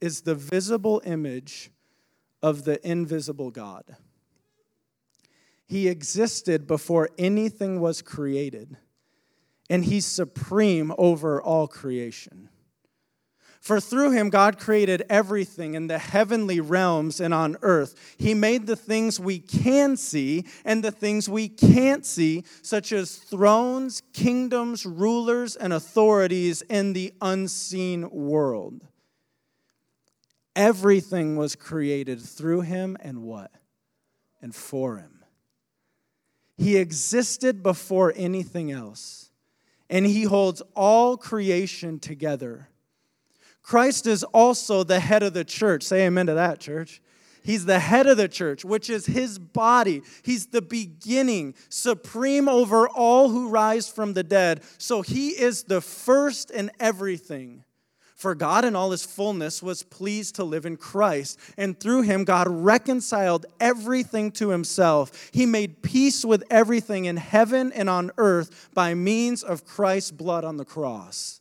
is 0.00 0.22
the 0.22 0.34
visible 0.34 1.00
image 1.04 1.70
of 2.42 2.64
the 2.64 2.84
invisible 2.84 3.52
God. 3.52 3.94
He 5.68 5.86
existed 5.86 6.66
before 6.66 7.10
anything 7.16 7.78
was 7.80 8.02
created, 8.02 8.76
and 9.70 9.84
he's 9.84 10.04
supreme 10.04 10.92
over 10.98 11.40
all 11.40 11.68
creation. 11.68 12.48
For 13.66 13.80
through 13.80 14.12
him, 14.12 14.30
God 14.30 14.60
created 14.60 15.02
everything 15.10 15.74
in 15.74 15.88
the 15.88 15.98
heavenly 15.98 16.60
realms 16.60 17.18
and 17.20 17.34
on 17.34 17.56
earth. 17.62 18.14
He 18.16 18.32
made 18.32 18.68
the 18.68 18.76
things 18.76 19.18
we 19.18 19.40
can 19.40 19.96
see 19.96 20.44
and 20.64 20.84
the 20.84 20.92
things 20.92 21.28
we 21.28 21.48
can't 21.48 22.06
see, 22.06 22.44
such 22.62 22.92
as 22.92 23.16
thrones, 23.16 24.02
kingdoms, 24.12 24.86
rulers, 24.86 25.56
and 25.56 25.72
authorities 25.72 26.62
in 26.62 26.92
the 26.92 27.12
unseen 27.20 28.08
world. 28.08 28.86
Everything 30.54 31.34
was 31.34 31.56
created 31.56 32.20
through 32.20 32.60
him 32.60 32.96
and 33.00 33.24
what? 33.24 33.50
And 34.40 34.54
for 34.54 34.98
him. 34.98 35.24
He 36.56 36.76
existed 36.76 37.64
before 37.64 38.12
anything 38.14 38.70
else, 38.70 39.32
and 39.90 40.06
he 40.06 40.22
holds 40.22 40.62
all 40.76 41.16
creation 41.16 41.98
together 41.98 42.68
Christ 43.66 44.06
is 44.06 44.22
also 44.22 44.84
the 44.84 45.00
head 45.00 45.24
of 45.24 45.34
the 45.34 45.44
church. 45.44 45.82
Say 45.82 46.06
amen 46.06 46.26
to 46.26 46.34
that, 46.34 46.60
church. 46.60 47.02
He's 47.42 47.64
the 47.64 47.80
head 47.80 48.06
of 48.06 48.16
the 48.16 48.28
church, 48.28 48.64
which 48.64 48.88
is 48.88 49.06
his 49.06 49.40
body. 49.40 50.02
He's 50.22 50.46
the 50.46 50.62
beginning, 50.62 51.54
supreme 51.68 52.48
over 52.48 52.88
all 52.88 53.28
who 53.28 53.48
rise 53.48 53.88
from 53.88 54.12
the 54.12 54.22
dead. 54.22 54.62
So 54.78 55.02
he 55.02 55.30
is 55.30 55.64
the 55.64 55.80
first 55.80 56.52
in 56.52 56.70
everything. 56.78 57.64
For 58.14 58.36
God 58.36 58.64
in 58.64 58.76
all 58.76 58.92
his 58.92 59.04
fullness 59.04 59.64
was 59.64 59.82
pleased 59.82 60.36
to 60.36 60.44
live 60.44 60.64
in 60.64 60.76
Christ, 60.76 61.38
and 61.58 61.78
through 61.78 62.02
him 62.02 62.22
God 62.22 62.46
reconciled 62.48 63.46
everything 63.58 64.30
to 64.32 64.50
himself. 64.50 65.28
He 65.32 65.44
made 65.44 65.82
peace 65.82 66.24
with 66.24 66.44
everything 66.50 67.06
in 67.06 67.16
heaven 67.16 67.72
and 67.72 67.90
on 67.90 68.12
earth 68.16 68.70
by 68.74 68.94
means 68.94 69.42
of 69.42 69.64
Christ's 69.64 70.12
blood 70.12 70.44
on 70.44 70.56
the 70.56 70.64
cross. 70.64 71.40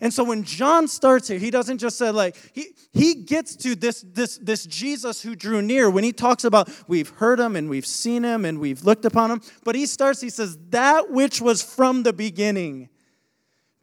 And 0.00 0.12
so 0.12 0.24
when 0.24 0.42
John 0.42 0.88
starts 0.88 1.28
here, 1.28 1.38
he 1.38 1.50
doesn't 1.50 1.78
just 1.78 1.96
say 1.98 2.10
like 2.10 2.36
he 2.52 2.68
he 2.92 3.14
gets 3.14 3.56
to 3.56 3.74
this 3.74 4.04
this 4.06 4.38
this 4.38 4.66
Jesus 4.66 5.22
who 5.22 5.34
drew 5.34 5.62
near 5.62 5.90
when 5.90 6.04
he 6.04 6.12
talks 6.12 6.44
about 6.44 6.68
we've 6.88 7.08
heard 7.08 7.40
him 7.40 7.56
and 7.56 7.68
we've 7.68 7.86
seen 7.86 8.22
him 8.22 8.44
and 8.44 8.58
we've 8.58 8.84
looked 8.84 9.04
upon 9.04 9.30
him, 9.30 9.40
but 9.64 9.74
he 9.74 9.86
starts 9.86 10.20
he 10.20 10.30
says 10.30 10.58
that 10.70 11.10
which 11.10 11.40
was 11.40 11.62
from 11.62 12.02
the 12.02 12.12
beginning. 12.12 12.88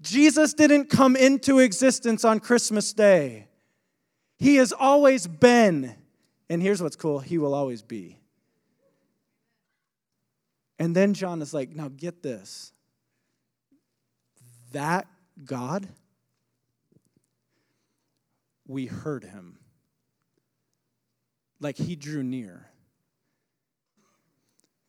Jesus 0.01 0.53
didn't 0.53 0.89
come 0.89 1.15
into 1.15 1.59
existence 1.59 2.25
on 2.25 2.39
Christmas 2.39 2.91
day. 2.93 3.47
He 4.37 4.57
has 4.57 4.73
always 4.73 5.27
been 5.27 5.95
And 6.49 6.61
here's 6.61 6.81
what's 6.83 6.95
cool 6.95 7.19
He 7.19 7.37
will 7.37 7.55
always 7.55 7.81
be. 7.81 8.19
And 10.77 10.95
then 10.95 11.13
John 11.13 11.41
is 11.41 11.53
like, 11.53 11.75
now 11.75 11.89
get 11.89 12.21
this. 12.21 12.73
That 14.71 15.07
God, 15.45 15.87
we 18.67 18.85
heard 18.85 19.23
him. 19.23 19.59
Like 21.59 21.77
he 21.77 21.95
drew 21.95 22.23
near. 22.23 22.67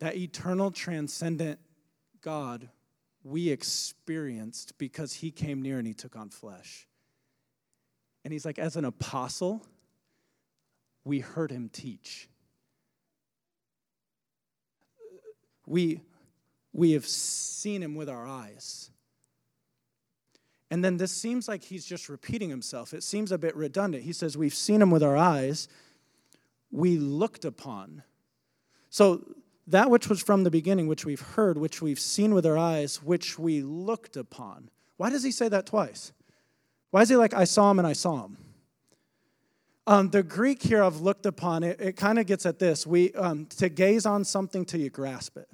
That 0.01 0.17
eternal, 0.17 0.71
transcendent 0.71 1.61
God 2.21 2.69
we 3.25 3.49
experienced 3.49 4.77
because 4.77 5.15
he 5.15 5.31
came 5.31 5.63
near 5.63 5.79
and 5.79 5.87
he 5.87 5.95
took 5.95 6.15
on 6.15 6.29
flesh. 6.29 6.87
And 8.23 8.33
he's 8.33 8.45
like, 8.45 8.59
as 8.59 8.77
an 8.77 8.85
apostle, 8.85 9.67
we 11.05 11.21
heard 11.21 11.51
him 11.51 11.71
teach. 11.73 12.29
We, 15.67 16.03
we 16.73 16.93
have 16.93 17.07
seen 17.07 17.83
him 17.83 17.95
with 17.95 18.11
our 18.11 18.27
eyes. 18.27 18.91
And 20.71 20.85
then 20.85 20.97
this 20.97 21.13
seems 21.13 21.47
like 21.47 21.63
he's 21.63 21.85
just 21.85 22.09
repeating 22.09 22.51
himself. 22.51 22.95
It 22.95 23.03
seems 23.03 23.31
a 23.31 23.39
bit 23.39 23.55
redundant. 23.55 24.05
He 24.05 24.13
says, 24.13 24.37
We've 24.37 24.55
seen 24.55 24.83
him 24.83 24.91
with 24.91 25.03
our 25.03 25.17
eyes, 25.17 25.69
we 26.71 26.97
looked 26.99 27.45
upon. 27.45 28.03
So 28.91 29.25
that 29.67 29.91
which 29.91 30.09
was 30.09 30.23
from 30.23 30.45
the 30.45 30.51
beginning, 30.51 30.87
which 30.89 31.05
we've 31.05 31.21
heard, 31.21 31.57
which 31.59 31.81
we've 31.81 32.01
seen 32.01 32.35
with 32.35 32.45
our 32.47 32.59
eyes, 32.59 33.03
which 33.03 33.39
we 33.39 33.63
looked 33.63 34.17
upon. 34.17 34.71
Why 34.97 35.11
does 35.11 35.23
he 35.23 35.31
say 35.31 35.49
that 35.49 35.67
twice? 35.67 36.13
Why 36.91 37.03
is 37.03 37.09
he 37.09 37.17
like, 37.17 37.35
I 37.35 37.45
saw 37.45 37.71
him 37.71 37.79
and 37.79 37.89
I 37.89 37.93
saw 37.93 38.25
him? 38.25 38.37
Um, 39.87 40.11
the 40.11 40.23
Greek 40.23 40.63
here 40.63 40.83
of 40.83 41.01
looked 41.01 41.27
upon, 41.27 41.63
it, 41.63 41.81
it 41.81 41.97
kind 41.97 42.19
of 42.19 42.27
gets 42.27 42.47
at 42.47 42.59
this 42.59 42.87
we, 42.87 43.13
um, 43.15 43.47
to 43.59 43.69
gaze 43.69 44.07
on 44.07 44.25
something 44.25 44.65
till 44.65 44.81
you 44.81 44.91
grasp 44.91 45.37
it. 45.37 45.49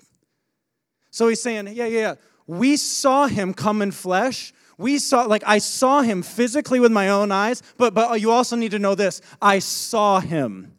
So 1.10 1.28
he's 1.28 1.42
saying, 1.42 1.66
yeah, 1.68 1.86
yeah, 1.86 1.86
yeah. 1.86 2.14
We 2.46 2.76
saw 2.76 3.26
him 3.26 3.54
come 3.54 3.82
in 3.82 3.90
flesh. 3.90 4.52
We 4.80 4.98
saw, 4.98 5.24
like, 5.24 5.42
I 5.46 5.58
saw 5.58 6.00
him 6.00 6.22
physically 6.22 6.80
with 6.80 6.90
my 6.90 7.10
own 7.10 7.30
eyes, 7.30 7.62
but, 7.76 7.92
but 7.92 8.18
you 8.18 8.30
also 8.30 8.56
need 8.56 8.70
to 8.70 8.78
know 8.78 8.94
this 8.94 9.20
I 9.40 9.58
saw 9.58 10.20
him. 10.20 10.72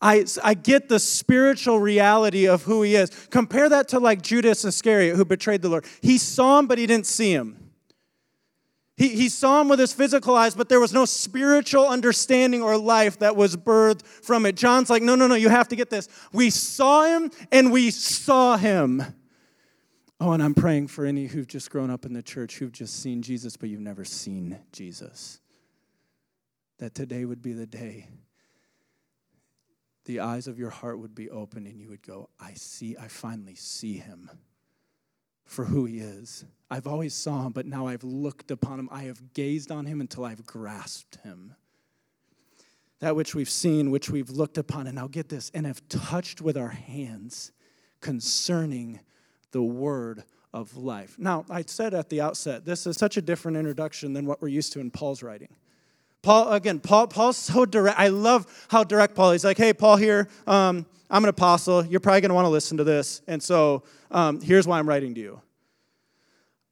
I, 0.00 0.24
I 0.44 0.54
get 0.54 0.88
the 0.88 1.00
spiritual 1.00 1.80
reality 1.80 2.46
of 2.46 2.62
who 2.62 2.82
he 2.82 2.94
is. 2.94 3.10
Compare 3.30 3.68
that 3.70 3.88
to 3.88 3.98
like 3.98 4.22
Judas 4.22 4.64
Iscariot 4.64 5.16
who 5.16 5.24
betrayed 5.24 5.60
the 5.60 5.68
Lord. 5.68 5.86
He 6.00 6.18
saw 6.18 6.60
him, 6.60 6.68
but 6.68 6.78
he 6.78 6.86
didn't 6.86 7.06
see 7.06 7.32
him. 7.32 7.72
He, 8.96 9.08
he 9.08 9.28
saw 9.28 9.60
him 9.60 9.68
with 9.68 9.80
his 9.80 9.92
physical 9.92 10.36
eyes, 10.36 10.54
but 10.54 10.68
there 10.68 10.78
was 10.78 10.92
no 10.92 11.04
spiritual 11.04 11.88
understanding 11.88 12.62
or 12.62 12.78
life 12.78 13.18
that 13.18 13.34
was 13.34 13.56
birthed 13.56 14.02
from 14.06 14.46
it. 14.46 14.54
John's 14.54 14.88
like, 14.88 15.02
no, 15.02 15.16
no, 15.16 15.26
no, 15.26 15.34
you 15.34 15.48
have 15.48 15.66
to 15.68 15.76
get 15.76 15.90
this. 15.90 16.08
We 16.32 16.50
saw 16.50 17.06
him 17.06 17.32
and 17.50 17.72
we 17.72 17.90
saw 17.90 18.56
him. 18.56 19.02
Oh, 20.20 20.32
and 20.32 20.42
I'm 20.42 20.54
praying 20.54 20.88
for 20.88 21.06
any 21.06 21.26
who've 21.26 21.46
just 21.46 21.70
grown 21.70 21.90
up 21.90 22.04
in 22.04 22.12
the 22.12 22.22
church 22.22 22.58
who've 22.58 22.70
just 22.70 23.02
seen 23.02 23.22
Jesus, 23.22 23.56
but 23.56 23.70
you've 23.70 23.80
never 23.80 24.04
seen 24.04 24.58
Jesus. 24.70 25.40
That 26.78 26.94
today 26.94 27.24
would 27.24 27.40
be 27.40 27.54
the 27.54 27.66
day 27.66 28.08
the 30.10 30.20
eyes 30.20 30.48
of 30.48 30.58
your 30.58 30.70
heart 30.70 30.98
would 30.98 31.14
be 31.14 31.30
open 31.30 31.66
and 31.66 31.80
you 31.80 31.88
would 31.88 32.02
go, 32.02 32.28
I 32.40 32.54
see, 32.54 32.96
I 32.96 33.06
finally 33.06 33.54
see 33.54 33.98
him 33.98 34.30
for 35.44 35.64
who 35.64 35.84
he 35.84 36.00
is. 36.00 36.44
I've 36.70 36.86
always 36.86 37.14
saw 37.14 37.46
him, 37.46 37.52
but 37.52 37.66
now 37.66 37.86
I've 37.86 38.02
looked 38.02 38.50
upon 38.50 38.80
him. 38.80 38.88
I 38.90 39.04
have 39.04 39.34
gazed 39.34 39.70
on 39.70 39.86
him 39.86 40.00
until 40.00 40.24
I've 40.24 40.44
grasped 40.44 41.18
him. 41.22 41.54
That 42.98 43.14
which 43.16 43.34
we've 43.34 43.50
seen, 43.50 43.90
which 43.90 44.10
we've 44.10 44.30
looked 44.30 44.58
upon, 44.58 44.86
and 44.86 44.96
now 44.96 45.06
get 45.06 45.28
this, 45.28 45.50
and 45.54 45.64
have 45.64 45.88
touched 45.88 46.40
with 46.40 46.56
our 46.56 46.68
hands 46.68 47.52
concerning 48.00 49.00
the 49.52 49.62
word 49.62 50.24
of 50.52 50.76
life. 50.76 51.16
Now, 51.18 51.44
I 51.48 51.62
said 51.62 51.94
at 51.94 52.08
the 52.08 52.20
outset, 52.20 52.64
this 52.64 52.86
is 52.86 52.96
such 52.96 53.16
a 53.16 53.22
different 53.22 53.56
introduction 53.56 54.12
than 54.12 54.26
what 54.26 54.42
we're 54.42 54.48
used 54.48 54.72
to 54.74 54.80
in 54.80 54.90
Paul's 54.90 55.22
writing. 55.22 55.48
Paul, 56.22 56.52
again, 56.52 56.80
Paul, 56.80 57.06
Paul's 57.06 57.36
so 57.36 57.64
direct. 57.64 57.98
I 57.98 58.08
love 58.08 58.46
how 58.68 58.84
direct 58.84 59.14
Paul 59.14 59.30
is. 59.30 59.42
He's 59.42 59.46
like, 59.46 59.56
hey, 59.56 59.72
Paul 59.72 59.96
here, 59.96 60.28
um, 60.46 60.84
I'm 61.08 61.24
an 61.24 61.30
apostle. 61.30 61.84
You're 61.86 62.00
probably 62.00 62.20
going 62.20 62.28
to 62.30 62.34
want 62.34 62.44
to 62.44 62.50
listen 62.50 62.76
to 62.76 62.84
this. 62.84 63.22
And 63.26 63.42
so 63.42 63.84
um, 64.10 64.40
here's 64.40 64.66
why 64.66 64.78
I'm 64.78 64.88
writing 64.88 65.14
to 65.14 65.20
you. 65.20 65.40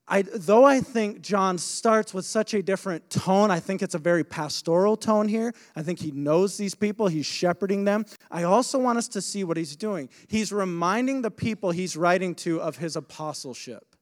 I, 0.08 0.22
though 0.22 0.64
I 0.64 0.80
think 0.80 1.20
John 1.20 1.58
starts 1.58 2.14
with 2.14 2.24
such 2.24 2.54
a 2.54 2.62
different 2.62 3.10
tone, 3.10 3.50
I 3.50 3.60
think 3.60 3.82
it's 3.82 3.94
a 3.94 3.98
very 3.98 4.24
pastoral 4.24 4.96
tone 4.96 5.28
here. 5.28 5.52
I 5.76 5.82
think 5.82 5.98
he 5.98 6.10
knows 6.10 6.56
these 6.56 6.74
people, 6.74 7.08
he's 7.08 7.26
shepherding 7.26 7.84
them. 7.84 8.06
I 8.30 8.44
also 8.44 8.78
want 8.78 8.98
us 8.98 9.08
to 9.08 9.20
see 9.20 9.44
what 9.44 9.56
he's 9.56 9.76
doing. 9.76 10.08
He's 10.28 10.52
reminding 10.52 11.22
the 11.22 11.30
people 11.30 11.70
he's 11.70 11.96
writing 11.96 12.34
to 12.36 12.60
of 12.60 12.78
his 12.78 12.96
apostleship. 12.96 13.96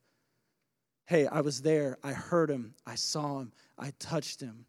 Hey, 1.07 1.27
I 1.27 1.41
was 1.41 1.63
there, 1.63 1.99
I 2.03 2.13
heard 2.13 2.51
him, 2.51 2.75
I 2.87 2.95
saw 2.95 3.41
him, 3.41 3.53
I 3.79 3.93
touched 3.99 4.41
him 4.41 4.67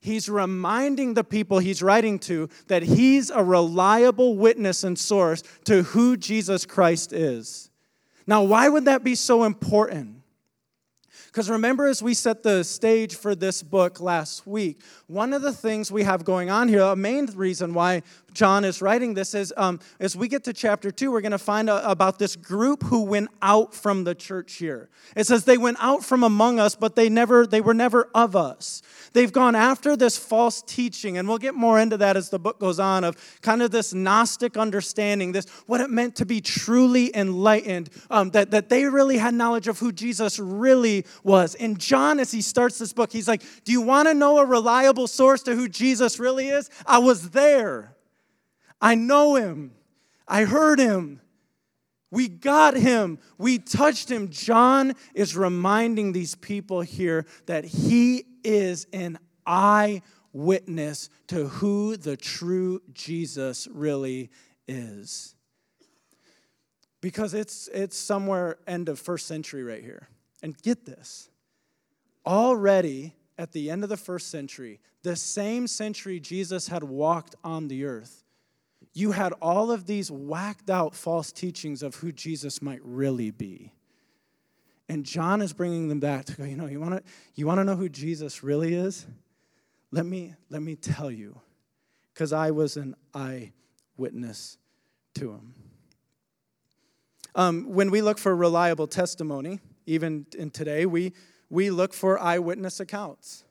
he's 0.00 0.28
reminding 0.28 1.14
the 1.14 1.24
people 1.24 1.58
he's 1.58 1.82
writing 1.82 2.18
to 2.18 2.48
that 2.68 2.82
he's 2.82 3.30
a 3.30 3.44
reliable 3.44 4.34
witness 4.34 4.82
and 4.82 4.98
source 4.98 5.42
to 5.64 5.82
who 5.82 6.16
Jesus 6.16 6.64
Christ 6.64 7.12
is. 7.12 7.70
Now, 8.26 8.42
why 8.42 8.68
would 8.68 8.86
that 8.86 9.04
be 9.04 9.14
so 9.14 9.44
important? 9.44 10.19
Because 11.30 11.48
remember, 11.48 11.86
as 11.86 12.02
we 12.02 12.12
set 12.12 12.42
the 12.42 12.64
stage 12.64 13.14
for 13.14 13.36
this 13.36 13.62
book 13.62 14.00
last 14.00 14.48
week, 14.48 14.80
one 15.06 15.32
of 15.32 15.42
the 15.42 15.52
things 15.52 15.92
we 15.92 16.02
have 16.02 16.24
going 16.24 16.50
on 16.50 16.66
here, 16.66 16.80
a 16.80 16.96
main 16.96 17.26
reason 17.26 17.72
why 17.72 18.02
John 18.32 18.64
is 18.64 18.82
writing 18.82 19.14
this 19.14 19.34
is 19.34 19.52
um, 19.56 19.78
as 20.00 20.16
we 20.16 20.26
get 20.26 20.44
to 20.44 20.52
chapter 20.52 20.90
two, 20.90 21.12
we're 21.12 21.20
going 21.20 21.32
to 21.32 21.38
find 21.38 21.70
out 21.70 21.82
about 21.84 22.18
this 22.18 22.34
group 22.34 22.82
who 22.84 23.02
went 23.02 23.28
out 23.42 23.74
from 23.74 24.04
the 24.04 24.14
church 24.14 24.54
here. 24.54 24.88
It 25.16 25.26
says 25.26 25.44
they 25.44 25.58
went 25.58 25.76
out 25.80 26.04
from 26.04 26.24
among 26.24 26.58
us, 26.58 26.74
but 26.74 26.96
they 26.96 27.08
never, 27.08 27.46
they 27.46 27.60
were 27.60 27.74
never 27.74 28.08
of 28.14 28.34
us. 28.34 28.82
They've 29.12 29.32
gone 29.32 29.54
after 29.54 29.96
this 29.96 30.16
false 30.16 30.62
teaching, 30.62 31.18
and 31.18 31.28
we'll 31.28 31.38
get 31.38 31.54
more 31.54 31.78
into 31.78 31.96
that 31.98 32.16
as 32.16 32.30
the 32.30 32.38
book 32.38 32.58
goes 32.58 32.78
on 32.78 33.04
of 33.04 33.16
kind 33.40 33.62
of 33.62 33.70
this 33.70 33.92
Gnostic 33.92 34.56
understanding, 34.56 35.32
this 35.32 35.46
what 35.66 35.80
it 35.80 35.90
meant 35.90 36.16
to 36.16 36.26
be 36.26 36.40
truly 36.40 37.14
enlightened, 37.16 37.90
um, 38.10 38.30
that, 38.30 38.50
that 38.50 38.68
they 38.68 38.84
really 38.84 39.18
had 39.18 39.34
knowledge 39.34 39.68
of 39.68 39.78
who 39.78 39.92
Jesus 39.92 40.38
really 40.38 41.04
was. 41.22 41.54
And 41.54 41.78
John, 41.78 42.20
as 42.20 42.30
he 42.30 42.42
starts 42.42 42.78
this 42.78 42.92
book, 42.92 43.12
he's 43.12 43.28
like, 43.28 43.42
Do 43.64 43.72
you 43.72 43.80
want 43.80 44.08
to 44.08 44.14
know 44.14 44.38
a 44.38 44.46
reliable 44.46 45.06
source 45.06 45.42
to 45.44 45.54
who 45.54 45.68
Jesus 45.68 46.18
really 46.18 46.48
is? 46.48 46.70
I 46.86 46.98
was 46.98 47.30
there. 47.30 47.94
I 48.80 48.94
know 48.94 49.34
him. 49.34 49.72
I 50.26 50.44
heard 50.44 50.78
him. 50.78 51.20
We 52.10 52.28
got 52.28 52.76
him. 52.76 53.18
We 53.38 53.58
touched 53.58 54.10
him. 54.10 54.30
John 54.30 54.94
is 55.14 55.36
reminding 55.36 56.12
these 56.12 56.34
people 56.34 56.80
here 56.80 57.26
that 57.46 57.64
he 57.64 58.24
is 58.42 58.86
an 58.92 59.18
eyewitness 59.46 61.08
to 61.28 61.48
who 61.48 61.96
the 61.96 62.16
true 62.16 62.82
Jesus 62.92 63.68
really 63.70 64.30
is. 64.66 65.34
Because 67.00 67.32
it's, 67.32 67.68
it's 67.72 67.96
somewhere 67.96 68.58
end 68.66 68.88
of 68.88 68.98
first 68.98 69.26
century 69.26 69.62
right 69.62 69.82
here. 69.82 70.08
And 70.42 70.56
get 70.62 70.86
this 70.86 71.28
already 72.26 73.14
at 73.38 73.52
the 73.52 73.70
end 73.70 73.82
of 73.82 73.88
the 73.88 73.96
first 73.96 74.30
century, 74.30 74.80
the 75.02 75.16
same 75.16 75.66
century 75.66 76.20
Jesus 76.20 76.68
had 76.68 76.84
walked 76.84 77.34
on 77.42 77.68
the 77.68 77.84
earth, 77.84 78.24
you 78.92 79.12
had 79.12 79.32
all 79.40 79.70
of 79.70 79.86
these 79.86 80.10
whacked 80.10 80.68
out 80.68 80.94
false 80.94 81.32
teachings 81.32 81.82
of 81.82 81.96
who 81.96 82.12
Jesus 82.12 82.60
might 82.60 82.80
really 82.82 83.30
be. 83.30 83.72
And 84.88 85.04
John 85.04 85.40
is 85.40 85.52
bringing 85.52 85.88
them 85.88 86.00
back 86.00 86.24
to 86.26 86.36
go, 86.36 86.44
you 86.44 86.56
know, 86.56 86.66
you 86.66 86.80
want 86.80 86.94
to 86.94 87.02
you 87.36 87.46
want 87.46 87.58
to 87.58 87.64
know 87.64 87.76
who 87.76 87.88
Jesus 87.88 88.42
really 88.42 88.74
is? 88.74 89.06
Let 89.92 90.04
me 90.04 90.34
let 90.48 90.62
me 90.62 90.74
tell 90.74 91.10
you 91.10 91.40
cuz 92.14 92.32
I 92.32 92.50
was 92.50 92.76
an 92.76 92.96
eyewitness 93.14 94.58
to 95.14 95.30
him. 95.30 95.54
Um, 97.36 97.72
when 97.72 97.92
we 97.92 98.02
look 98.02 98.18
for 98.18 98.34
reliable 98.34 98.88
testimony, 98.88 99.60
even 99.86 100.26
in 100.36 100.50
today, 100.50 100.86
we, 100.86 101.12
we 101.48 101.70
look 101.70 101.92
for 101.92 102.18
eyewitness 102.18 102.80
accounts. 102.80 103.44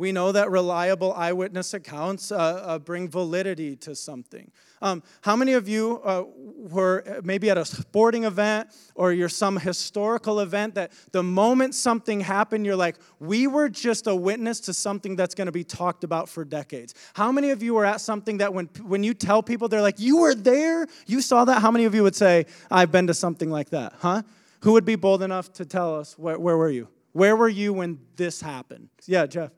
We 0.00 0.12
know 0.12 0.32
that 0.32 0.50
reliable 0.50 1.12
eyewitness 1.12 1.74
accounts 1.74 2.32
uh, 2.32 2.36
uh, 2.36 2.78
bring 2.78 3.06
validity 3.06 3.76
to 3.76 3.94
something. 3.94 4.50
Um, 4.80 5.02
how 5.20 5.36
many 5.36 5.52
of 5.52 5.68
you 5.68 6.00
uh, 6.02 6.24
were 6.56 7.20
maybe 7.22 7.50
at 7.50 7.58
a 7.58 7.66
sporting 7.66 8.24
event 8.24 8.70
or 8.94 9.12
you're 9.12 9.28
some 9.28 9.58
historical 9.58 10.40
event 10.40 10.74
that 10.76 10.92
the 11.12 11.22
moment 11.22 11.74
something 11.74 12.20
happened, 12.20 12.64
you're 12.64 12.76
like, 12.76 12.96
we 13.18 13.46
were 13.46 13.68
just 13.68 14.06
a 14.06 14.16
witness 14.16 14.58
to 14.60 14.72
something 14.72 15.16
that's 15.16 15.34
going 15.34 15.48
to 15.48 15.52
be 15.52 15.64
talked 15.64 16.02
about 16.02 16.30
for 16.30 16.46
decades? 16.46 16.94
How 17.12 17.30
many 17.30 17.50
of 17.50 17.62
you 17.62 17.74
were 17.74 17.84
at 17.84 18.00
something 18.00 18.38
that 18.38 18.54
when, 18.54 18.70
when 18.82 19.04
you 19.04 19.12
tell 19.12 19.42
people, 19.42 19.68
they're 19.68 19.82
like, 19.82 20.00
you 20.00 20.16
were 20.16 20.34
there? 20.34 20.86
You 21.06 21.20
saw 21.20 21.44
that? 21.44 21.60
How 21.60 21.70
many 21.70 21.84
of 21.84 21.94
you 21.94 22.04
would 22.04 22.16
say, 22.16 22.46
I've 22.70 22.90
been 22.90 23.08
to 23.08 23.14
something 23.14 23.50
like 23.50 23.68
that? 23.68 23.92
Huh? 23.98 24.22
Who 24.62 24.72
would 24.72 24.84
be 24.84 24.96
bold 24.96 25.22
enough 25.22 25.52
to 25.54 25.64
tell 25.64 25.98
us, 25.98 26.18
where, 26.18 26.38
where 26.38 26.56
were 26.56 26.70
you? 26.70 26.88
Where 27.12 27.34
were 27.34 27.48
you 27.48 27.72
when 27.72 27.98
this 28.16 28.40
happened? 28.40 28.88
Yeah, 29.06 29.26
Jeff. 29.26 29.50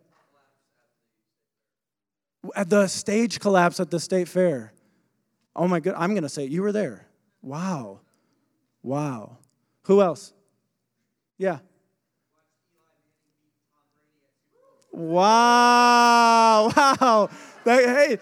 At 2.56 2.70
the 2.70 2.86
stage 2.86 3.40
collapse 3.40 3.78
at 3.80 3.90
the 3.90 4.00
state 4.00 4.28
fair. 4.28 4.72
Oh 5.54 5.68
my 5.68 5.80
god, 5.80 5.94
I'm 5.96 6.10
going 6.10 6.22
to 6.22 6.28
say 6.28 6.44
you 6.44 6.62
were 6.62 6.72
there. 6.72 7.06
Wow. 7.42 8.00
Wow. 8.82 9.38
Who 9.82 10.00
else? 10.00 10.32
Yeah. 11.38 11.58
Wow. 14.92 16.70
Wow. 17.00 17.30
Hey, 17.64 18.18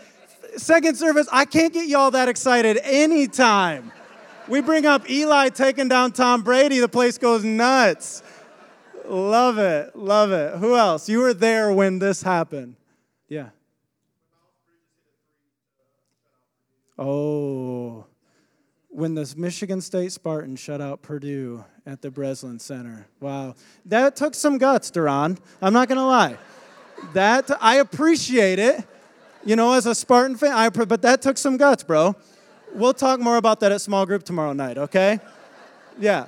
second 0.56 0.96
service, 0.96 1.26
I 1.32 1.44
can't 1.44 1.72
get 1.72 1.88
y'all 1.88 2.10
that 2.10 2.28
excited 2.28 2.78
anytime. 2.82 3.90
We 4.50 4.60
bring 4.60 4.84
up 4.84 5.08
Eli 5.08 5.48
taking 5.50 5.86
down 5.86 6.10
Tom 6.10 6.42
Brady, 6.42 6.80
the 6.80 6.88
place 6.88 7.18
goes 7.18 7.44
nuts. 7.44 8.24
Love 9.06 9.58
it. 9.58 9.94
Love 9.94 10.32
it. 10.32 10.56
Who 10.58 10.76
else? 10.76 11.08
You 11.08 11.20
were 11.20 11.32
there 11.32 11.72
when 11.72 12.00
this 12.00 12.22
happened. 12.22 12.74
Yeah. 13.28 13.50
Oh, 16.98 18.06
when 18.88 19.14
the 19.14 19.32
Michigan 19.36 19.80
State 19.80 20.10
Spartans 20.10 20.58
shut 20.58 20.80
out 20.80 21.00
Purdue 21.00 21.64
at 21.86 22.02
the 22.02 22.10
Breslin 22.10 22.58
Center. 22.58 23.06
Wow. 23.20 23.54
That 23.86 24.16
took 24.16 24.34
some 24.34 24.58
guts, 24.58 24.90
Duran. 24.90 25.38
I'm 25.62 25.72
not 25.72 25.88
going 25.88 25.98
to 25.98 26.04
lie. 26.04 26.36
That, 27.14 27.50
I 27.60 27.76
appreciate 27.76 28.58
it. 28.58 28.84
You 29.44 29.54
know, 29.54 29.72
as 29.72 29.86
a 29.86 29.94
Spartan 29.94 30.36
fan, 30.36 30.52
I, 30.52 30.68
but 30.68 31.02
that 31.02 31.22
took 31.22 31.38
some 31.38 31.56
guts, 31.56 31.84
bro. 31.84 32.16
We'll 32.74 32.94
talk 32.94 33.20
more 33.20 33.36
about 33.36 33.60
that 33.60 33.72
at 33.72 33.80
small 33.80 34.06
group 34.06 34.22
tomorrow 34.22 34.52
night, 34.52 34.78
okay? 34.78 35.18
Yeah. 35.98 36.26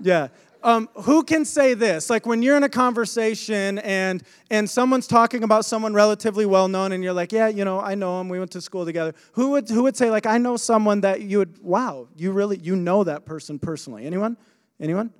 Yeah. 0.00 0.28
Um, 0.62 0.88
who 0.94 1.22
can 1.22 1.44
say 1.44 1.72
this? 1.74 2.10
Like 2.10 2.26
when 2.26 2.42
you're 2.42 2.56
in 2.56 2.62
a 2.64 2.68
conversation 2.68 3.78
and 3.78 4.22
and 4.50 4.68
someone's 4.68 5.06
talking 5.06 5.42
about 5.42 5.64
someone 5.64 5.94
relatively 5.94 6.44
well 6.44 6.68
known, 6.68 6.92
and 6.92 7.02
you're 7.02 7.14
like, 7.14 7.32
yeah, 7.32 7.48
you 7.48 7.64
know, 7.64 7.80
I 7.80 7.94
know 7.94 8.20
him. 8.20 8.28
We 8.28 8.38
went 8.38 8.50
to 8.52 8.60
school 8.60 8.84
together. 8.84 9.14
Who 9.32 9.52
would 9.52 9.70
who 9.70 9.84
would 9.84 9.96
say 9.96 10.10
like, 10.10 10.26
I 10.26 10.36
know 10.36 10.58
someone 10.58 11.00
that 11.00 11.22
you 11.22 11.38
would? 11.38 11.62
Wow, 11.62 12.08
you 12.14 12.32
really 12.32 12.58
you 12.58 12.76
know 12.76 13.04
that 13.04 13.24
person 13.24 13.58
personally? 13.58 14.04
Anyone? 14.04 14.36
Anyone? 14.78 15.12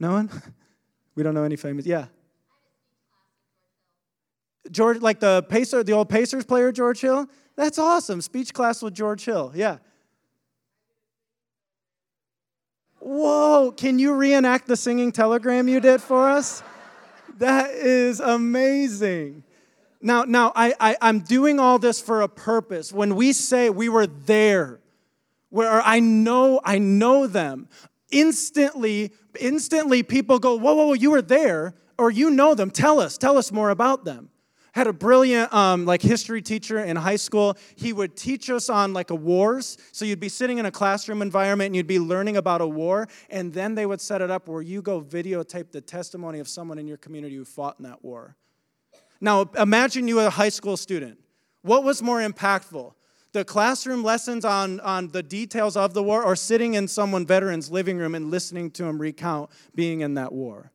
No 0.00 0.12
one? 0.12 0.30
we 1.14 1.22
don't 1.22 1.34
know 1.34 1.44
any 1.44 1.56
famous. 1.56 1.84
Yeah. 1.84 2.06
George, 4.70 5.00
like 5.00 5.20
the 5.20 5.42
Pacer, 5.48 5.82
the 5.82 5.92
old 5.92 6.08
Pacers 6.08 6.44
player, 6.44 6.72
George 6.72 7.00
Hill. 7.00 7.28
That's 7.58 7.76
awesome. 7.76 8.20
Speech 8.20 8.54
class 8.54 8.82
with 8.82 8.94
George 8.94 9.24
Hill. 9.24 9.50
Yeah. 9.52 9.78
Whoa, 13.00 13.74
can 13.76 13.98
you 13.98 14.14
reenact 14.14 14.68
the 14.68 14.76
singing 14.76 15.10
telegram 15.10 15.66
you 15.66 15.80
did 15.80 16.00
for 16.00 16.30
us? 16.30 16.62
That 17.38 17.70
is 17.72 18.20
amazing. 18.20 19.42
Now, 20.00 20.22
now 20.22 20.52
I, 20.54 20.72
I, 20.78 20.96
I'm 21.02 21.18
doing 21.18 21.58
all 21.58 21.80
this 21.80 22.00
for 22.00 22.22
a 22.22 22.28
purpose. 22.28 22.92
When 22.92 23.16
we 23.16 23.32
say 23.32 23.70
we 23.70 23.88
were 23.88 24.06
there, 24.06 24.78
where 25.50 25.82
I 25.82 25.98
know, 25.98 26.60
I 26.62 26.78
know 26.78 27.26
them, 27.26 27.68
instantly, 28.12 29.10
instantly 29.40 30.04
people 30.04 30.38
go, 30.38 30.54
whoa, 30.54 30.74
whoa, 30.74 30.86
whoa, 30.86 30.92
you 30.92 31.10
were 31.10 31.22
there, 31.22 31.74
or 31.98 32.12
you 32.12 32.30
know 32.30 32.54
them. 32.54 32.70
Tell 32.70 33.00
us, 33.00 33.18
tell 33.18 33.36
us 33.36 33.50
more 33.50 33.70
about 33.70 34.04
them 34.04 34.30
had 34.72 34.86
a 34.86 34.92
brilliant 34.92 35.52
um, 35.52 35.84
like 35.84 36.02
history 36.02 36.42
teacher 36.42 36.78
in 36.78 36.96
high 36.96 37.16
school. 37.16 37.56
He 37.76 37.92
would 37.92 38.16
teach 38.16 38.50
us 38.50 38.68
on 38.68 38.92
like 38.92 39.10
a 39.10 39.14
wars. 39.14 39.78
So 39.92 40.04
you'd 40.04 40.20
be 40.20 40.28
sitting 40.28 40.58
in 40.58 40.66
a 40.66 40.70
classroom 40.70 41.22
environment 41.22 41.66
and 41.66 41.76
you'd 41.76 41.86
be 41.86 41.98
learning 41.98 42.36
about 42.36 42.60
a 42.60 42.66
war 42.66 43.08
and 43.30 43.52
then 43.52 43.74
they 43.74 43.86
would 43.86 44.00
set 44.00 44.22
it 44.22 44.30
up 44.30 44.48
where 44.48 44.62
you 44.62 44.82
go 44.82 45.00
videotape 45.00 45.72
the 45.72 45.80
testimony 45.80 46.38
of 46.38 46.48
someone 46.48 46.78
in 46.78 46.86
your 46.86 46.98
community 46.98 47.36
who 47.36 47.44
fought 47.44 47.76
in 47.78 47.84
that 47.84 48.04
war. 48.04 48.36
Now 49.20 49.50
imagine 49.58 50.06
you 50.08 50.16
were 50.16 50.26
a 50.26 50.30
high 50.30 50.48
school 50.48 50.76
student. 50.76 51.18
What 51.62 51.82
was 51.82 52.02
more 52.02 52.20
impactful? 52.20 52.92
The 53.32 53.44
classroom 53.44 54.02
lessons 54.02 54.44
on, 54.44 54.80
on 54.80 55.08
the 55.08 55.22
details 55.22 55.76
of 55.76 55.92
the 55.92 56.02
war 56.02 56.24
or 56.24 56.34
sitting 56.34 56.74
in 56.74 56.88
someone 56.88 57.26
veteran's 57.26 57.70
living 57.70 57.98
room 57.98 58.14
and 58.14 58.30
listening 58.30 58.70
to 58.72 58.84
him 58.84 58.98
recount 58.98 59.50
being 59.74 60.00
in 60.00 60.14
that 60.14 60.32
war 60.32 60.72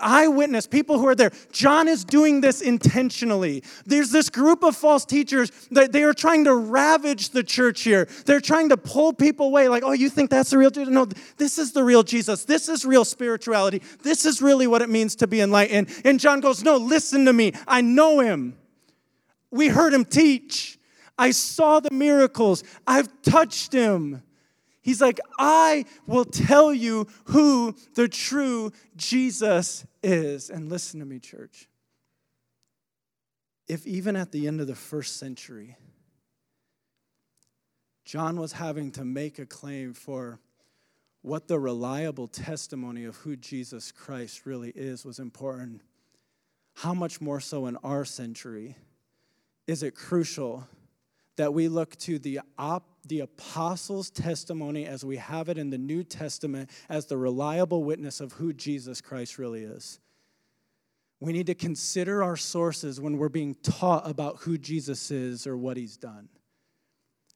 eyewitness, 0.00 0.66
people 0.66 0.98
who 0.98 1.06
are 1.06 1.14
there. 1.14 1.30
John 1.52 1.88
is 1.88 2.04
doing 2.04 2.40
this 2.40 2.60
intentionally. 2.60 3.62
There's 3.86 4.10
this 4.10 4.30
group 4.30 4.64
of 4.64 4.74
false 4.74 5.04
teachers 5.04 5.50
that 5.70 5.92
they 5.92 6.02
are 6.02 6.14
trying 6.14 6.44
to 6.44 6.54
ravage 6.54 7.30
the 7.30 7.42
church 7.42 7.82
here. 7.82 8.08
They're 8.26 8.40
trying 8.40 8.70
to 8.70 8.76
pull 8.76 9.12
people 9.12 9.46
away, 9.46 9.68
like, 9.68 9.82
oh, 9.82 9.92
you 9.92 10.08
think 10.08 10.30
that's 10.30 10.50
the 10.50 10.58
real 10.58 10.70
Jesus? 10.70 10.92
No, 10.92 11.06
this 11.36 11.58
is 11.58 11.72
the 11.72 11.84
real 11.84 12.02
Jesus. 12.02 12.44
This 12.44 12.68
is 12.68 12.84
real 12.84 13.04
spirituality. 13.04 13.82
This 14.02 14.26
is 14.26 14.42
really 14.42 14.66
what 14.66 14.82
it 14.82 14.88
means 14.88 15.14
to 15.16 15.26
be 15.26 15.40
enlightened. 15.40 15.88
And 16.04 16.18
John 16.18 16.40
goes, 16.40 16.64
no, 16.64 16.76
listen 16.76 17.26
to 17.26 17.32
me. 17.32 17.52
I 17.68 17.80
know 17.80 18.20
him. 18.20 18.56
We 19.50 19.68
heard 19.68 19.94
him 19.94 20.04
teach. 20.04 20.80
I 21.16 21.30
saw 21.30 21.78
the 21.78 21.94
miracles. 21.94 22.64
I've 22.88 23.08
touched 23.22 23.72
him. 23.72 24.23
He's 24.84 25.00
like, 25.00 25.18
I 25.38 25.86
will 26.06 26.26
tell 26.26 26.74
you 26.74 27.06
who 27.24 27.74
the 27.94 28.06
true 28.06 28.70
Jesus 28.96 29.86
is. 30.02 30.50
And 30.50 30.68
listen 30.68 31.00
to 31.00 31.06
me, 31.06 31.18
church. 31.18 31.68
If 33.66 33.86
even 33.86 34.14
at 34.14 34.30
the 34.30 34.46
end 34.46 34.60
of 34.60 34.66
the 34.66 34.74
first 34.74 35.16
century, 35.16 35.78
John 38.04 38.38
was 38.38 38.52
having 38.52 38.92
to 38.92 39.06
make 39.06 39.38
a 39.38 39.46
claim 39.46 39.94
for 39.94 40.38
what 41.22 41.48
the 41.48 41.58
reliable 41.58 42.28
testimony 42.28 43.06
of 43.06 43.16
who 43.16 43.36
Jesus 43.36 43.90
Christ 43.90 44.44
really 44.44 44.70
is 44.76 45.06
was 45.06 45.18
important, 45.18 45.80
how 46.74 46.92
much 46.92 47.22
more 47.22 47.40
so 47.40 47.64
in 47.64 47.78
our 47.78 48.04
century 48.04 48.76
is 49.66 49.82
it 49.82 49.94
crucial 49.94 50.68
that 51.36 51.52
we 51.52 51.68
look 51.68 51.96
to 51.96 52.18
the 52.18 52.40
op 52.58 52.88
the 53.06 53.20
apostles' 53.20 54.08
testimony 54.10 54.86
as 54.86 55.04
we 55.04 55.18
have 55.18 55.50
it 55.50 55.58
in 55.58 55.68
the 55.68 55.78
New 55.78 56.02
Testament 56.02 56.70
as 56.88 57.06
the 57.06 57.18
reliable 57.18 57.84
witness 57.84 58.20
of 58.20 58.32
who 58.32 58.52
Jesus 58.52 59.02
Christ 59.02 59.36
really 59.36 59.62
is. 59.62 60.00
We 61.20 61.32
need 61.32 61.46
to 61.46 61.54
consider 61.54 62.22
our 62.22 62.36
sources 62.36 63.00
when 63.00 63.18
we're 63.18 63.28
being 63.28 63.56
taught 63.56 64.08
about 64.08 64.38
who 64.38 64.58
Jesus 64.58 65.10
is 65.10 65.46
or 65.46 65.56
what 65.56 65.76
he's 65.76 65.96
done. 65.96 66.28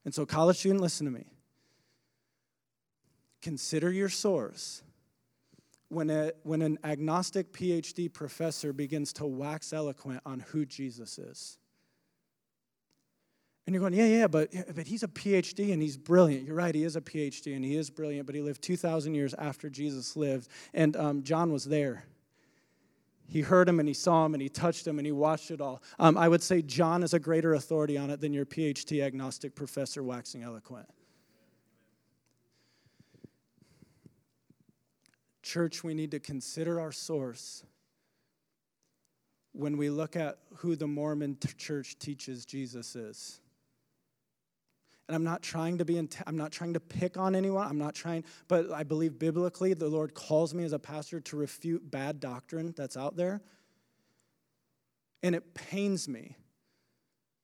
And 0.05 0.13
so, 0.13 0.25
college 0.25 0.57
student, 0.57 0.81
listen 0.81 1.05
to 1.05 1.11
me. 1.11 1.27
Consider 3.41 3.91
your 3.91 4.09
source. 4.09 4.81
When, 5.89 6.11
a, 6.11 6.33
when 6.43 6.61
an 6.61 6.77
agnostic 6.83 7.51
PhD 7.51 8.13
professor 8.13 8.73
begins 8.73 9.11
to 9.13 9.25
wax 9.25 9.73
eloquent 9.73 10.21
on 10.23 10.41
who 10.41 10.65
Jesus 10.65 11.17
is, 11.17 11.57
and 13.69 13.75
you're 13.75 13.81
going, 13.81 13.93
yeah, 13.93 14.07
yeah, 14.07 14.25
but, 14.25 14.49
but 14.73 14.87
he's 14.87 15.03
a 15.03 15.07
PhD 15.07 15.71
and 15.71 15.79
he's 15.79 15.95
brilliant. 15.95 16.43
You're 16.43 16.55
right, 16.55 16.73
he 16.73 16.83
is 16.83 16.95
a 16.95 17.01
PhD 17.01 17.55
and 17.55 17.63
he 17.63 17.75
is 17.75 17.91
brilliant, 17.91 18.25
but 18.25 18.33
he 18.33 18.41
lived 18.41 18.63
2,000 18.63 19.13
years 19.13 19.35
after 19.35 19.69
Jesus 19.69 20.15
lived. 20.15 20.47
And 20.73 20.97
um, 20.97 21.21
John 21.21 21.51
was 21.51 21.65
there. 21.65 22.03
He 23.27 23.41
heard 23.41 23.69
him 23.69 23.79
and 23.79 23.87
he 23.87 23.93
saw 23.93 24.25
him 24.25 24.33
and 24.33 24.41
he 24.41 24.49
touched 24.49 24.87
him 24.87 24.97
and 24.97 25.05
he 25.05 25.11
watched 25.11 25.51
it 25.51 25.61
all. 25.61 25.83
Um, 25.99 26.17
I 26.17 26.27
would 26.27 26.41
say 26.41 26.63
John 26.63 27.03
is 27.03 27.13
a 27.13 27.19
greater 27.19 27.53
authority 27.53 27.95
on 27.95 28.09
it 28.09 28.21
than 28.21 28.33
your 28.33 28.43
PhD 28.43 29.03
agnostic 29.03 29.53
professor 29.53 30.01
waxing 30.01 30.41
eloquent. 30.41 30.89
Church, 35.43 35.83
we 35.83 35.93
need 35.93 36.09
to 36.09 36.19
consider 36.19 36.79
our 36.79 36.91
source 36.91 37.63
when 39.51 39.77
we 39.77 39.91
look 39.91 40.15
at 40.15 40.39
who 40.55 40.75
the 40.75 40.87
Mormon 40.87 41.37
church 41.59 41.99
teaches 41.99 42.45
Jesus 42.47 42.95
is 42.95 43.41
and 45.09 45.15
I'm 45.15 45.23
not 45.23 45.41
trying 45.41 45.79
to 45.79 45.85
be, 45.85 45.97
I'm 46.27 46.37
not 46.37 46.51
trying 46.51 46.73
to 46.73 46.79
pick 46.79 47.17
on 47.17 47.35
anyone. 47.35 47.65
I'm 47.65 47.79
not 47.79 47.95
trying, 47.95 48.23
but 48.47 48.71
I 48.71 48.83
believe 48.83 49.17
biblically 49.17 49.73
the 49.73 49.87
Lord 49.87 50.13
calls 50.13 50.53
me 50.53 50.63
as 50.63 50.71
a 50.71 50.77
pastor 50.77 51.19
to 51.19 51.35
refute 51.35 51.89
bad 51.89 52.19
doctrine 52.19 52.75
that's 52.77 52.95
out 52.95 53.15
there. 53.15 53.41
And 55.23 55.33
it 55.33 55.55
pains 55.55 56.07
me 56.07 56.35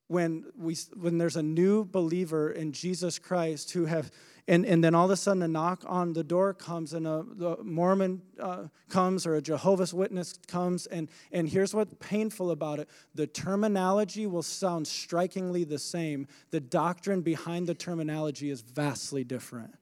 when 0.08 0.46
we 0.58 0.76
when 0.96 1.18
there's 1.18 1.36
a 1.36 1.44
new 1.44 1.86
believer 1.86 2.52
in 2.52 2.72
Jesus 2.72 3.20
Christ 3.20 3.72
who 3.72 3.86
have 3.86 4.12
and, 4.48 4.64
and 4.66 4.84
then 4.84 4.94
all 4.94 5.06
of 5.06 5.12
a 5.12 5.18
sudden 5.18 5.42
a 5.42 5.48
knock 5.48 5.84
on 5.88 6.14
the 6.14 6.24
door 6.24 6.54
comes 6.54 6.94
and 6.94 7.08
a, 7.08 7.24
mormon 7.64 8.22
uh, 8.40 8.66
comes 8.90 9.26
or 9.26 9.36
a 9.36 9.42
jehovah's 9.42 9.92
witness 9.92 10.34
comes 10.48 10.86
and, 10.86 11.10
and 11.32 11.50
here's 11.50 11.74
what's 11.74 11.96
painful 12.00 12.52
about 12.52 12.80
it. 12.80 12.88
The 13.16 13.26
terminology 13.26 14.28
will 14.28 14.44
sound 14.44 14.88
strikingly 14.88 15.64
the 15.64 15.80
same. 15.80 16.28
The 16.52 16.60
doctrine 16.60 17.22
behind 17.22 17.66
the 17.66 17.74
terminology 17.74 18.52
is 18.52 18.62
vastly 18.62 19.24
different 19.24 19.74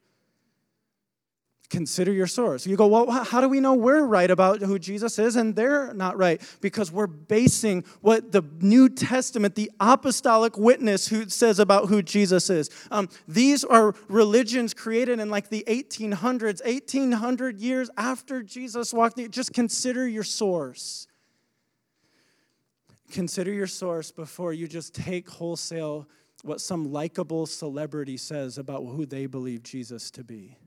consider 1.74 2.14
your 2.14 2.28
source. 2.28 2.68
You 2.68 2.78
go, 2.78 2.86
well, 2.86 3.10
how 3.10 3.42
do 3.42 3.50
we 3.50 3.60
know 3.60 3.74
we're 3.74 4.04
right 4.04 4.30
about 4.30 4.62
who 4.62 4.78
Jesus 4.78 5.18
is 5.18 5.36
and 5.36 5.56
they're 5.56 5.92
not 5.96 6.16
right? 6.20 6.40
Because 6.62 6.92
we're 6.92 7.08
basing 7.08 7.84
what 8.02 8.32
the 8.32 8.44
New 8.62 8.90
Testament, 8.90 9.56
the 9.56 9.72
apostolic 9.80 10.56
witness 10.56 11.08
who 11.08 11.28
says 11.30 11.58
about 11.58 11.90
who 11.90 12.04
Jesus 12.04 12.52
is. 12.52 12.70
Um, 12.92 13.10
these 13.28 13.64
are 13.64 13.96
religions 14.08 14.76
created 14.76 15.20
in 15.20 15.32
like 15.32 15.50
the 15.50 15.64
1800s, 15.68 16.64
1800 16.64 17.60
years 17.60 17.90
after 17.98 18.44
Jesus 18.44 18.94
walked. 18.94 19.18
Just 19.32 19.52
consider 19.52 20.08
your 20.08 20.24
source. 20.24 21.08
consider 23.12 23.52
your 23.52 23.68
source 23.68 24.12
before 24.12 24.54
you 24.54 24.68
just 24.68 24.94
take 24.94 25.30
wholesale 25.30 26.08
what 26.44 26.62
some 26.62 26.92
likable 26.92 27.46
celebrity 27.46 28.18
says 28.18 28.58
about 28.60 28.82
who 28.82 29.06
they 29.06 29.26
believe 29.26 29.64
Jesus 29.64 30.12
to 30.12 30.24
be. 30.24 30.58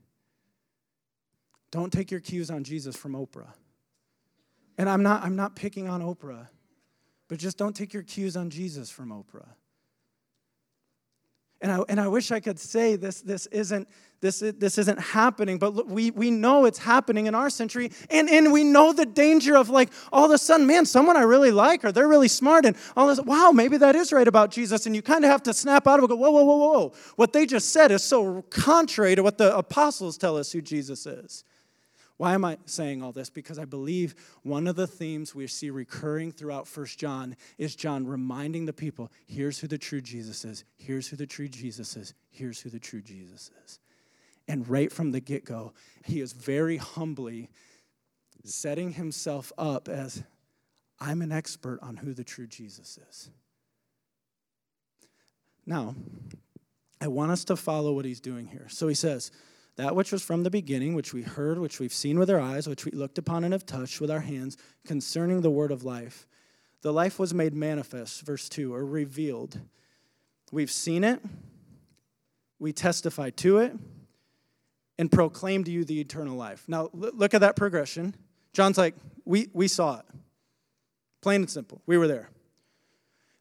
Don't 1.77 1.93
take 1.93 2.09
your 2.09 2.19
cues 2.19 2.49
on 2.49 2.63
Jesus 2.63 2.95
from 2.95 3.13
Oprah. 3.13 3.53
And 4.79 4.89
I'm 4.89 5.03
not, 5.03 5.21
I'm 5.21 5.35
not 5.35 5.55
picking 5.55 5.87
on 5.87 6.01
Oprah, 6.01 6.47
but 7.27 7.37
just 7.37 7.55
don't 7.55 7.75
take 7.75 7.93
your 7.93 8.01
cues 8.01 8.35
on 8.35 8.49
Jesus 8.49 8.89
from 8.89 9.09
Oprah. 9.09 9.49
And 11.61 11.71
I, 11.71 11.79
and 11.87 12.01
I 12.01 12.07
wish 12.07 12.31
I 12.31 12.39
could 12.39 12.57
say 12.57 12.95
this, 12.95 13.21
this, 13.21 13.45
isn't, 13.47 13.87
this, 14.21 14.39
this 14.39 14.79
isn't 14.79 14.99
happening, 14.99 15.59
but 15.59 15.75
look, 15.75 15.87
we, 15.87 16.09
we 16.09 16.31
know 16.31 16.65
it's 16.65 16.79
happening 16.79 17.27
in 17.27 17.35
our 17.35 17.51
century. 17.51 17.91
And, 18.09 18.27
and 18.27 18.51
we 18.51 18.63
know 18.63 18.91
the 18.91 19.05
danger 19.05 19.55
of 19.55 19.69
like 19.69 19.91
all 20.11 20.25
of 20.25 20.31
a 20.31 20.39
sudden, 20.39 20.65
man, 20.65 20.83
someone 20.87 21.15
I 21.15 21.21
really 21.21 21.51
like 21.51 21.85
or 21.85 21.91
they're 21.91 22.07
really 22.07 22.27
smart. 22.27 22.65
And 22.65 22.75
all 22.95 23.05
this, 23.05 23.21
wow, 23.21 23.51
maybe 23.51 23.77
that 23.77 23.95
is 23.95 24.11
right 24.11 24.27
about 24.27 24.49
Jesus. 24.49 24.87
And 24.87 24.95
you 24.95 25.03
kind 25.03 25.23
of 25.23 25.29
have 25.29 25.43
to 25.43 25.53
snap 25.53 25.85
out 25.87 25.99
of 25.99 26.05
it 26.05 26.07
go, 26.07 26.15
whoa, 26.15 26.31
whoa, 26.31 26.43
whoa, 26.43 26.55
whoa. 26.55 26.93
What 27.17 27.33
they 27.33 27.45
just 27.45 27.69
said 27.69 27.91
is 27.91 28.03
so 28.03 28.41
contrary 28.49 29.13
to 29.13 29.21
what 29.21 29.37
the 29.37 29.55
apostles 29.55 30.17
tell 30.17 30.37
us 30.37 30.51
who 30.51 30.63
Jesus 30.63 31.05
is. 31.05 31.43
Why 32.17 32.33
am 32.33 32.43
I 32.43 32.57
saying 32.65 33.03
all 33.03 33.11
this? 33.11 33.29
Because 33.29 33.59
I 33.59 33.65
believe 33.65 34.15
one 34.41 34.67
of 34.67 34.75
the 34.75 34.87
themes 34.87 35.35
we 35.35 35.45
see 35.45 35.69
recurring 35.69 36.31
throughout 36.31 36.67
First 36.67 36.99
John 36.99 37.35
is 37.59 37.75
John 37.75 38.07
reminding 38.07 38.65
the 38.65 38.73
people 38.73 39.11
here's 39.27 39.59
who 39.59 39.67
the 39.67 39.77
true 39.77 40.01
Jesus 40.01 40.43
is, 40.43 40.63
here's 40.77 41.07
who 41.07 41.15
the 41.15 41.27
true 41.27 41.47
Jesus 41.47 41.95
is, 41.95 42.15
here's 42.31 42.59
who 42.59 42.69
the 42.69 42.79
true 42.79 43.01
Jesus 43.01 43.51
is. 43.65 43.79
And 44.47 44.67
right 44.67 44.91
from 44.91 45.11
the 45.11 45.19
get 45.19 45.45
go, 45.45 45.73
he 46.05 46.19
is 46.19 46.33
very 46.33 46.77
humbly 46.77 47.49
setting 48.43 48.93
himself 48.93 49.51
up 49.57 49.87
as 49.87 50.23
I'm 50.99 51.21
an 51.21 51.31
expert 51.31 51.79
on 51.83 51.97
who 51.97 52.13
the 52.13 52.23
true 52.23 52.47
Jesus 52.47 52.97
is. 53.09 53.29
Now, 55.65 55.95
I 56.99 57.09
want 57.09 57.31
us 57.31 57.43
to 57.45 57.55
follow 57.55 57.93
what 57.93 58.05
he's 58.05 58.21
doing 58.21 58.47
here. 58.47 58.67
So 58.69 58.87
he 58.87 58.95
says, 58.95 59.31
that 59.77 59.95
which 59.95 60.11
was 60.11 60.23
from 60.23 60.43
the 60.43 60.49
beginning, 60.49 60.95
which 60.95 61.13
we 61.13 61.21
heard, 61.21 61.59
which 61.59 61.79
we've 61.79 61.93
seen 61.93 62.19
with 62.19 62.29
our 62.29 62.39
eyes, 62.39 62.67
which 62.67 62.83
we 62.83 62.91
looked 62.91 63.17
upon 63.17 63.43
and 63.43 63.53
have 63.53 63.65
touched 63.65 64.01
with 64.01 64.11
our 64.11 64.19
hands, 64.19 64.57
concerning 64.85 65.41
the 65.41 65.51
word 65.51 65.71
of 65.71 65.83
life. 65.83 66.27
The 66.81 66.91
life 66.91 67.19
was 67.19 67.33
made 67.33 67.53
manifest, 67.53 68.25
verse 68.25 68.49
2, 68.49 68.73
or 68.73 68.85
revealed. 68.85 69.59
We've 70.51 70.71
seen 70.71 71.03
it, 71.03 71.21
we 72.59 72.73
testify 72.73 73.29
to 73.31 73.59
it, 73.59 73.73
and 74.97 75.11
proclaim 75.11 75.63
to 75.65 75.71
you 75.71 75.85
the 75.85 75.99
eternal 75.99 76.35
life. 76.35 76.63
Now, 76.67 76.89
look 76.93 77.35
at 77.35 77.41
that 77.41 77.55
progression. 77.55 78.15
John's 78.53 78.79
like, 78.79 78.95
we, 79.25 79.49
we 79.53 79.67
saw 79.67 79.99
it. 79.99 80.05
Plain 81.21 81.41
and 81.41 81.49
simple. 81.49 81.83
We 81.85 81.97
were 81.97 82.07
there. 82.07 82.29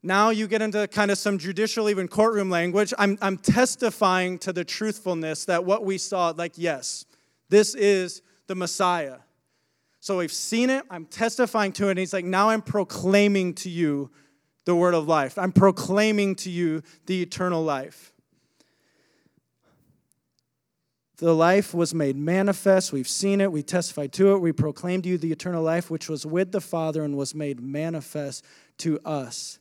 Now 0.07 0.31
you 0.31 0.47
get 0.47 0.63
into 0.63 0.87
kind 0.87 1.11
of 1.11 1.19
some 1.19 1.37
judicial, 1.37 1.91
even 1.91 2.07
courtroom 2.07 2.49
language. 2.49 2.95
I'm, 2.97 3.19
I'm 3.21 3.37
testifying 3.37 4.39
to 4.39 4.53
the 4.53 4.65
truthfulness 4.65 5.47
that 5.47 5.65
what 5.65 5.85
we 5.85 5.99
saw, 5.99 6.33
like, 6.37 6.53
yes, 6.55 7.07
this 7.49 7.75
is 7.75 8.23
the 8.47 8.55
Messiah. 8.55 9.17
So 9.99 10.19
we've 10.19 10.33
seen 10.33 10.71
it, 10.71 10.85
I'm 10.93 11.07
testifying 11.07 11.73
to 11.73 11.89
it, 11.89 11.91
and 11.91 11.99
he's 11.99 12.13
like, 12.13 12.25
now 12.25 12.51
I'm 12.51 12.63
proclaiming 12.63 13.55
to 13.55 13.69
you 13.69 14.13
the 14.65 14.77
word 14.77 14.95
of 14.95 15.09
life. 15.09 15.37
I'm 15.39 15.51
proclaiming 15.51 16.37
to 16.37 16.51
you 16.51 16.85
the 17.07 17.21
eternal 17.21 17.65
life. 17.65 18.13
The 21.17 21.35
life 21.35 21.75
was 21.75 21.93
made 21.93 22.15
manifest. 22.15 22.93
We've 22.93 23.09
seen 23.09 23.41
it. 23.41 23.51
We 23.51 23.65
testified 23.65 24.13
to 24.13 24.35
it. 24.35 24.39
We 24.39 24.53
proclaimed 24.53 25.03
to 25.03 25.09
you 25.09 25.19
the 25.19 25.33
eternal 25.33 25.65
life, 25.65 25.91
which 25.91 26.09
was 26.09 26.25
with 26.25 26.53
the 26.53 26.61
Father 26.61 27.03
and 27.03 27.17
was 27.17 27.35
made 27.35 27.59
manifest 27.59 28.45
to 28.79 29.01
us. 29.05 29.59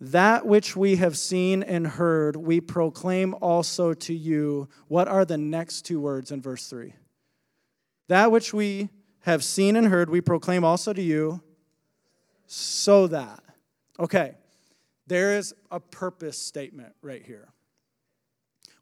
That 0.00 0.46
which 0.46 0.76
we 0.76 0.96
have 0.96 1.18
seen 1.18 1.62
and 1.62 1.86
heard, 1.86 2.36
we 2.36 2.60
proclaim 2.60 3.34
also 3.40 3.94
to 3.94 4.14
you. 4.14 4.68
What 4.86 5.08
are 5.08 5.24
the 5.24 5.38
next 5.38 5.82
two 5.82 6.00
words 6.00 6.30
in 6.30 6.40
verse 6.40 6.68
3? 6.68 6.94
That 8.08 8.30
which 8.30 8.54
we 8.54 8.90
have 9.20 9.42
seen 9.42 9.76
and 9.76 9.88
heard, 9.88 10.08
we 10.08 10.20
proclaim 10.20 10.64
also 10.64 10.92
to 10.92 11.02
you, 11.02 11.42
so 12.46 13.08
that. 13.08 13.42
Okay, 13.98 14.34
there 15.06 15.36
is 15.36 15.54
a 15.70 15.80
purpose 15.80 16.38
statement 16.38 16.94
right 17.02 17.24
here. 17.24 17.48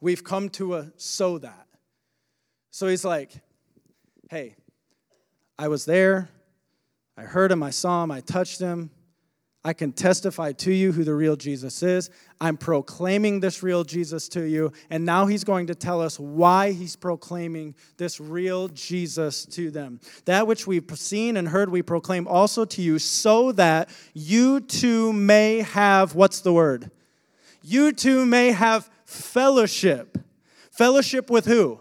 We've 0.01 0.23
come 0.23 0.51
to 0.51 0.75
a 0.75 0.93
so 0.97 1.39
that. 1.39 1.67
So 2.71 2.87
he's 2.89 3.05
like, 3.05 3.33
hey, 4.29 4.55
I 5.59 5.69
was 5.69 5.87
there, 5.87 6.29
I 7.17 7.23
heard 7.23 7.51
him, 7.51 7.63
I 7.63 7.71
saw 7.71 8.05
him, 8.05 8.11
I 8.11 8.21
touched 8.21 8.61
him. 8.61 8.91
I 9.67 9.73
can 9.73 9.91
testify 9.91 10.53
to 10.53 10.73
you 10.73 10.93
who 10.93 11.03
the 11.03 11.13
real 11.13 11.35
Jesus 11.35 11.83
is. 11.83 12.09
I'm 12.41 12.57
proclaiming 12.57 13.41
this 13.41 13.65
real 13.65 13.83
Jesus 13.83 14.29
to 14.29 14.43
you. 14.43 14.73
And 14.91 15.05
now 15.05 15.27
he's 15.27 15.43
going 15.43 15.67
to 15.67 15.75
tell 15.75 16.01
us 16.01 16.21
why 16.21 16.71
he's 16.71 16.95
proclaiming 16.95 17.75
this 17.97 18.21
real 18.21 18.69
Jesus 18.69 19.45
to 19.47 19.73
them. 19.73 19.99
That 20.25 20.47
which 20.47 20.69
we've 20.69 20.89
seen 20.95 21.37
and 21.37 21.49
heard, 21.49 21.69
we 21.69 21.83
proclaim 21.83 22.29
also 22.29 22.65
to 22.65 22.81
you, 22.81 23.01
so 23.01 23.51
that 23.53 23.89
you 24.15 24.61
too 24.61 25.13
may 25.13 25.63
have 25.63 26.15
what's 26.15 26.43
the 26.43 26.53
word? 26.53 26.93
You 27.61 27.91
too 27.91 28.25
may 28.25 28.53
have 28.53 28.89
fellowship. 29.05 30.17
Fellowship 30.71 31.29
with 31.29 31.47
who? 31.47 31.81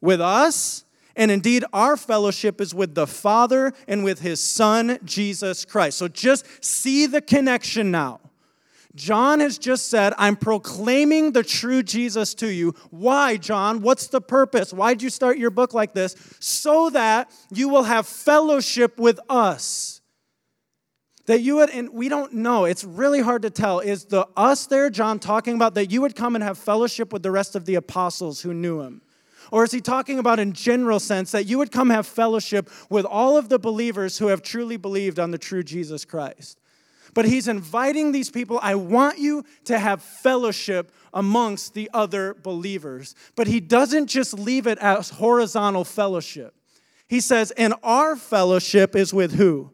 With 0.00 0.20
us 0.20 0.84
and 1.16 1.30
indeed, 1.30 1.64
our 1.72 1.96
fellowship 1.96 2.60
is 2.60 2.74
with 2.74 2.94
the 2.94 3.06
Father 3.06 3.72
and 3.86 4.04
with 4.04 4.20
his 4.20 4.40
Son, 4.40 4.98
Jesus 5.04 5.64
Christ. 5.64 5.98
So 5.98 6.08
just 6.08 6.46
see 6.64 7.06
the 7.06 7.20
connection 7.20 7.90
now. 7.90 8.20
John 8.94 9.40
has 9.40 9.56
just 9.56 9.88
said, 9.88 10.12
I'm 10.18 10.36
proclaiming 10.36 11.32
the 11.32 11.42
true 11.42 11.82
Jesus 11.82 12.34
to 12.34 12.52
you. 12.52 12.74
Why, 12.90 13.38
John? 13.38 13.80
What's 13.80 14.08
the 14.08 14.20
purpose? 14.20 14.72
Why'd 14.72 15.00
you 15.00 15.08
start 15.08 15.38
your 15.38 15.50
book 15.50 15.72
like 15.72 15.94
this? 15.94 16.14
So 16.40 16.90
that 16.90 17.30
you 17.50 17.68
will 17.68 17.84
have 17.84 18.06
fellowship 18.06 18.98
with 18.98 19.18
us. 19.30 20.02
That 21.26 21.40
you 21.40 21.56
would, 21.56 21.70
and 21.70 21.90
we 21.90 22.08
don't 22.08 22.34
know, 22.34 22.64
it's 22.64 22.84
really 22.84 23.20
hard 23.20 23.42
to 23.42 23.50
tell. 23.50 23.78
Is 23.80 24.06
the 24.06 24.26
us 24.36 24.66
there, 24.66 24.90
John, 24.90 25.18
talking 25.18 25.54
about 25.54 25.74
that 25.74 25.90
you 25.90 26.02
would 26.02 26.16
come 26.16 26.34
and 26.34 26.44
have 26.44 26.58
fellowship 26.58 27.12
with 27.12 27.22
the 27.22 27.30
rest 27.30 27.56
of 27.56 27.64
the 27.64 27.76
apostles 27.76 28.42
who 28.42 28.52
knew 28.52 28.82
him? 28.82 29.00
Or 29.52 29.64
is 29.64 29.70
he 29.70 29.82
talking 29.82 30.18
about 30.18 30.40
in 30.40 30.54
general 30.54 30.98
sense 30.98 31.30
that 31.32 31.44
you 31.44 31.58
would 31.58 31.70
come 31.70 31.90
have 31.90 32.06
fellowship 32.06 32.70
with 32.88 33.04
all 33.04 33.36
of 33.36 33.50
the 33.50 33.58
believers 33.58 34.16
who 34.16 34.28
have 34.28 34.42
truly 34.42 34.78
believed 34.78 35.18
on 35.18 35.30
the 35.30 35.36
true 35.36 35.62
Jesus 35.62 36.06
Christ? 36.06 36.58
But 37.12 37.26
he's 37.26 37.46
inviting 37.46 38.12
these 38.12 38.30
people, 38.30 38.58
I 38.62 38.76
want 38.76 39.18
you 39.18 39.44
to 39.64 39.78
have 39.78 40.02
fellowship 40.02 40.90
amongst 41.12 41.74
the 41.74 41.90
other 41.92 42.32
believers. 42.32 43.14
But 43.36 43.46
he 43.46 43.60
doesn't 43.60 44.06
just 44.06 44.32
leave 44.32 44.66
it 44.66 44.78
as 44.78 45.10
horizontal 45.10 45.84
fellowship. 45.84 46.54
He 47.06 47.20
says, 47.20 47.50
and 47.50 47.74
our 47.82 48.16
fellowship 48.16 48.96
is 48.96 49.12
with 49.12 49.34
who? 49.34 49.70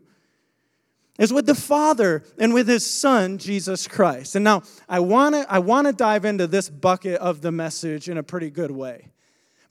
Is 1.21 1.33
with 1.33 1.47
the 1.47 1.55
Father 1.55 2.25
and 2.37 2.53
with 2.53 2.67
his 2.67 2.85
Son, 2.85 3.39
Jesus 3.39 3.87
Christ. 3.87 4.35
And 4.35 4.43
now 4.45 4.65
I 4.89 4.99
wanna, 4.99 5.47
I 5.49 5.61
wanna 5.61 5.93
dive 5.93 6.25
into 6.25 6.49
this 6.49 6.69
bucket 6.69 7.21
of 7.21 7.43
the 7.43 7.53
message 7.53 8.09
in 8.09 8.19
a 8.19 8.25
pretty 8.25 8.51
good 8.51 8.73
way. 8.73 9.13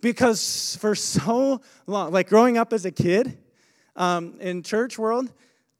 Because 0.02 0.78
for 0.80 0.96
so 0.96 1.62
long, 1.88 2.12
like 2.12 2.30
growing 2.30 2.58
up 2.58 2.72
as 2.74 2.86
a 2.86 2.92
kid 2.92 3.38
um, 3.96 4.36
in 4.40 4.64
church 4.64 5.00
world, 5.00 5.32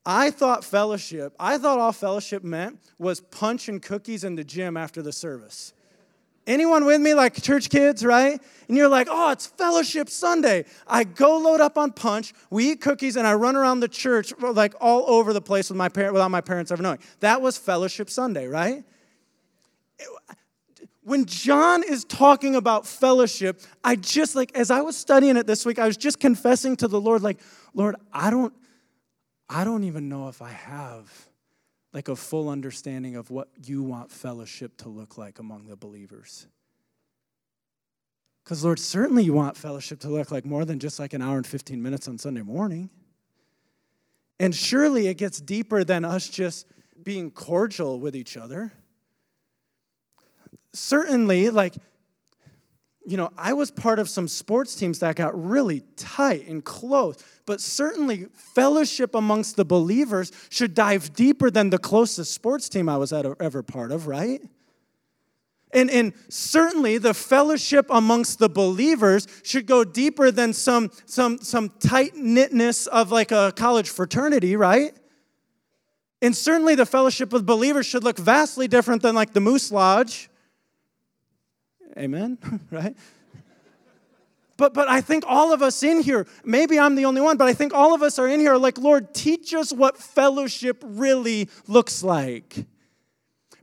I 0.06 0.32
thought 0.32 0.64
fellowship, 0.64 1.36
I 1.40 1.58
thought 1.58 1.80
all 1.80 1.92
fellowship 1.92 2.44
meant 2.44 2.80
was 2.98 3.20
punch 3.20 3.68
and 3.68 3.82
cookies 3.82 4.24
in 4.24 4.36
the 4.36 4.44
gym 4.44 4.78
after 4.78 5.02
the 5.02 5.12
service. 5.12 5.74
Anyone 6.48 6.86
with 6.86 7.02
me, 7.02 7.14
like 7.14 7.42
church 7.44 7.70
kids, 7.70 8.06
right? 8.06 8.40
And 8.70 8.78
you're 8.78 8.88
like, 8.88 9.10
oh, 9.12 9.32
it's 9.32 9.48
fellowship 9.48 10.10
Sunday. 10.10 10.64
I 10.88 11.04
go 11.04 11.38
load 11.40 11.60
up 11.60 11.78
on 11.78 11.92
punch, 11.92 12.34
we 12.50 12.72
eat 12.72 12.80
cookies, 12.80 13.18
and 13.18 13.28
I 13.28 13.34
run 13.34 13.58
around 13.58 13.82
the 13.82 13.90
church 13.90 14.32
like 14.40 14.74
all 14.80 15.04
over 15.10 15.34
the 15.34 15.42
place 15.42 15.70
with 15.70 15.78
my 15.78 15.90
parent, 15.90 16.14
without 16.14 16.32
my 16.32 16.40
parents 16.40 16.72
ever 16.72 16.82
knowing. 16.82 17.00
That 17.20 17.42
was 17.42 17.58
fellowship 17.58 18.10
Sunday, 18.10 18.48
right? 18.48 18.86
When 21.08 21.24
John 21.24 21.84
is 21.84 22.04
talking 22.04 22.54
about 22.54 22.86
fellowship, 22.86 23.62
I 23.82 23.96
just 23.96 24.36
like, 24.36 24.54
as 24.58 24.70
I 24.70 24.82
was 24.82 24.98
studying 24.98 25.38
it 25.38 25.48
this 25.48 25.66
week, 25.66 25.80
I 25.80 25.88
was 25.88 25.96
just 25.96 26.20
confessing 26.20 26.76
to 26.76 26.90
the 26.90 27.00
Lord, 27.00 27.22
like, 27.22 27.40
Lord, 27.74 27.96
I 28.12 28.30
don't, 28.30 28.54
I 29.48 29.64
don't 29.64 29.86
even 29.86 30.10
know 30.10 30.28
if 30.28 30.42
I 30.42 30.50
have 30.50 31.10
like 31.94 32.10
a 32.10 32.16
full 32.18 32.50
understanding 32.50 33.16
of 33.16 33.32
what 33.32 33.48
you 33.64 33.84
want 33.84 34.12
fellowship 34.12 34.76
to 34.80 34.90
look 34.90 35.18
like 35.18 35.40
among 35.40 35.68
the 35.68 35.78
believers. 35.78 36.46
Because, 38.44 38.66
Lord, 38.66 38.78
certainly 38.78 39.24
you 39.24 39.32
want 39.32 39.56
fellowship 39.56 40.02
to 40.02 40.10
look 40.10 40.30
like 40.30 40.44
more 40.44 40.66
than 40.66 40.78
just 40.78 41.00
like 41.00 41.14
an 41.14 41.22
hour 41.22 41.38
and 41.38 41.48
15 41.48 41.82
minutes 41.82 42.10
on 42.10 42.18
Sunday 42.18 42.42
morning. 42.42 42.90
And 44.42 44.54
surely 44.54 45.08
it 45.08 45.18
gets 45.18 45.40
deeper 45.40 45.86
than 45.86 46.04
us 46.04 46.28
just 46.28 46.68
being 47.02 47.32
cordial 47.32 47.98
with 47.98 48.14
each 48.14 48.36
other 48.36 48.74
certainly, 50.74 51.50
like, 51.50 51.76
you 53.08 53.16
know, 53.16 53.32
I 53.38 53.54
was 53.54 53.72
part 53.72 54.00
of 54.00 54.10
some 54.10 54.28
sports 54.28 54.76
teams 54.76 55.00
that 55.00 55.16
got 55.16 55.42
really 55.42 55.82
tight 55.96 56.46
and 56.48 56.64
close, 56.64 57.16
but 57.46 57.62
certainly 57.62 58.28
fellowship 58.34 59.16
amongst 59.16 59.56
the 59.56 59.64
believers 59.64 60.32
should 60.50 60.74
dive 60.74 61.14
deeper 61.14 61.50
than 61.50 61.70
the 61.70 61.78
closest 61.78 62.34
sports 62.34 62.68
team 62.68 62.90
I 62.90 62.98
was 62.98 63.14
ever 63.14 63.64
part 63.64 63.94
of, 63.94 64.08
right? 64.08 64.42
And, 65.74 65.90
and 65.90 66.14
certainly 66.28 66.98
the 66.98 67.14
fellowship 67.14 67.88
amongst 67.90 68.40
the 68.40 68.50
believers 68.50 69.26
should 69.44 69.68
go 69.68 69.86
deeper 69.86 70.30
than 70.30 70.52
some, 70.52 70.92
some, 71.06 71.38
some 71.40 71.70
tight 71.80 72.16
knitness 72.16 72.88
of 72.88 73.12
like 73.12 73.32
a 73.32 73.54
college 73.56 73.90
fraternity, 73.90 74.58
right? 74.58 74.94
And 76.22 76.36
certainly 76.36 76.76
the 76.76 76.86
fellowship 76.86 77.32
of 77.32 77.46
believers 77.46 77.86
should 77.86 78.04
look 78.04 78.18
vastly 78.18 78.68
different 78.68 79.02
than 79.02 79.16
like 79.16 79.34
the 79.34 79.40
Moose 79.40 79.72
Lodge 79.72 80.30
Amen? 81.96 82.38
right? 82.72 82.96
But, 84.58 84.74
but 84.74 84.90
I 84.90 85.02
think 85.02 85.24
all 85.28 85.54
of 85.54 85.62
us 85.62 85.84
in 85.84 86.02
here, 86.02 86.26
maybe 86.44 86.80
I'm 86.80 86.96
the 86.96 87.06
only 87.06 87.22
one, 87.22 87.38
but 87.38 87.48
I 87.48 87.54
think 87.54 87.74
all 87.74 87.94
of 87.94 88.02
us 88.02 88.18
are 88.18 88.28
in 88.28 88.40
here 88.40 88.58
like, 88.58 88.80
Lord, 88.80 89.14
teach 89.14 89.54
us 89.54 89.72
what 89.72 89.98
fellowship 89.98 90.84
really 90.84 91.48
looks 91.68 92.04
like. 92.04 92.66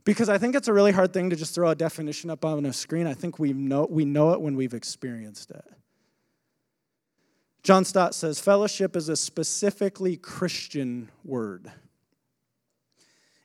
Because 0.05 0.29
I 0.29 0.37
think 0.37 0.55
it's 0.55 0.69
a 0.69 0.73
really 0.73 0.93
hard 0.93 1.11
thing 1.11 1.31
to 1.31 1.35
just 1.35 1.53
throw 1.53 1.69
a 1.69 1.75
definition 1.75 2.29
up 2.29 2.45
on 2.45 2.65
a 2.65 2.71
screen. 2.71 3.07
I 3.07 3.13
think 3.13 3.39
we 3.39 3.51
know, 3.51 3.87
we 3.89 4.05
know 4.05 4.31
it 4.31 4.39
when 4.39 4.55
we've 4.55 4.73
experienced 4.73 5.51
it. 5.51 5.65
John 7.61 7.83
Stott 7.83 8.13
says 8.13 8.39
fellowship 8.39 8.95
is 8.95 9.09
a 9.09 9.15
specifically 9.15 10.15
Christian 10.15 11.09
word 11.25 11.71